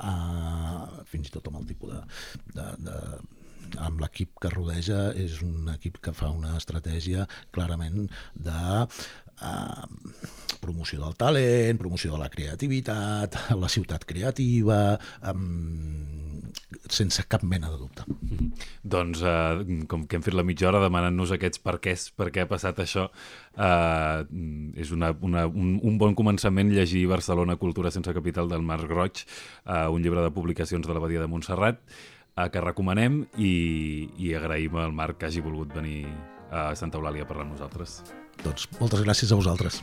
uh, 0.00 1.02
fins 1.10 1.30
i 1.30 1.34
tot 1.34 1.48
amb 1.50 1.62
el 1.62 1.70
tipus 1.72 1.94
de, 1.94 2.04
de, 2.58 2.68
de 2.88 3.00
amb 3.82 4.00
l'equip 4.00 4.36
que 4.42 4.50
rodeja 4.52 5.10
és 5.18 5.40
un 5.42 5.70
equip 5.72 5.98
que 6.02 6.14
fa 6.14 6.30
una 6.30 6.54
estratègia 6.58 7.26
clarament 7.54 8.06
de 8.34 8.86
eh, 8.86 9.86
promoció 10.62 11.02
del 11.02 11.16
talent, 11.18 11.80
promoció 11.80 12.14
de 12.14 12.22
la 12.22 12.30
creativitat, 12.32 13.38
la 13.62 13.70
ciutat 13.72 14.06
creativa, 14.08 14.80
eh, 15.22 15.34
sense 16.90 17.22
cap 17.30 17.42
mena 17.42 17.70
de 17.70 17.78
dubte. 17.78 18.02
Mm 18.06 18.28
-hmm. 18.36 18.50
Doncs, 18.82 19.22
eh, 19.22 19.84
com 19.86 20.06
que 20.06 20.16
hem 20.16 20.22
fet 20.22 20.34
la 20.34 20.42
mitja 20.42 20.68
hora 20.68 20.80
demanant-nos 20.80 21.32
aquests 21.32 21.58
perquès, 21.58 22.10
per 22.10 22.30
què 22.30 22.42
ha 22.42 22.48
passat 22.48 22.78
això, 22.78 23.10
eh, 23.56 24.24
és 24.74 24.90
una, 24.90 25.14
una, 25.20 25.46
un, 25.46 25.80
un 25.82 25.98
bon 25.98 26.14
començament 26.14 26.70
llegir 26.70 27.06
Barcelona, 27.06 27.56
Cultura 27.56 27.90
sense 27.90 28.12
capital 28.12 28.48
del 28.48 28.62
Marc 28.62 28.90
Roig, 28.90 29.24
eh, 29.66 29.88
un 29.88 30.02
llibre 30.02 30.22
de 30.22 30.30
publicacions 30.30 30.86
de 30.86 30.92
l'Abadia 30.92 31.20
de 31.20 31.26
Montserrat, 31.26 31.80
eh, 32.36 32.50
que 32.50 32.60
recomanem 32.60 33.26
i, 33.38 34.08
i 34.18 34.34
agraïm 34.34 34.76
al 34.76 34.92
Marc 34.92 35.18
que 35.18 35.26
hagi 35.26 35.40
volgut 35.40 35.72
venir 35.74 36.06
a 36.50 36.74
Santa 36.76 36.98
Eulàlia 36.98 37.22
a 37.22 37.26
parlar 37.26 37.46
amb 37.46 37.56
nosaltres. 37.56 38.02
Doncs 38.44 38.68
moltes 38.80 39.02
gràcies 39.02 39.32
a 39.32 39.36
vosaltres. 39.36 39.82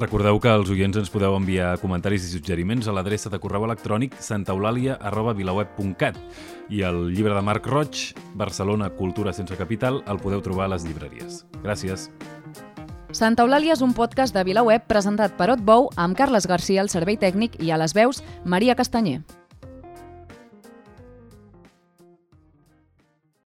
Recordeu 0.00 0.38
que 0.40 0.48
els 0.48 0.70
oients 0.72 0.96
ens 0.96 1.10
podeu 1.12 1.34
enviar 1.36 1.74
comentaris 1.82 2.24
i 2.24 2.30
suggeriments 2.32 2.86
a 2.88 2.92
l'adreça 2.96 3.28
de 3.28 3.36
correu 3.42 3.66
electrònic 3.66 4.14
santaeulàlia.vilaweb.cat 4.24 6.16
i 6.72 6.80
el 6.88 7.12
llibre 7.12 7.34
de 7.36 7.42
Marc 7.44 7.68
Roig, 7.68 8.16
Barcelona, 8.32 8.88
Cultura 8.96 9.34
sense 9.36 9.58
capital, 9.60 10.00
el 10.08 10.16
podeu 10.22 10.40
trobar 10.40 10.64
a 10.70 10.72
les 10.72 10.86
llibreries. 10.88 11.44
Gràcies. 11.60 12.08
Santa 13.12 13.44
Eulàlia 13.44 13.74
és 13.76 13.82
un 13.84 13.92
podcast 13.92 14.32
de 14.32 14.44
VilaWeb 14.46 14.88
presentat 14.88 15.36
per 15.36 15.50
Otbou 15.52 15.90
amb 16.00 16.16
Carles 16.16 16.48
Garcia 16.48 16.80
al 16.80 16.88
servei 16.88 17.20
tècnic 17.20 17.60
i 17.60 17.68
a 17.68 17.76
les 17.76 17.92
veus 17.92 18.24
Maria 18.46 18.78
Castanyer. 18.78 19.20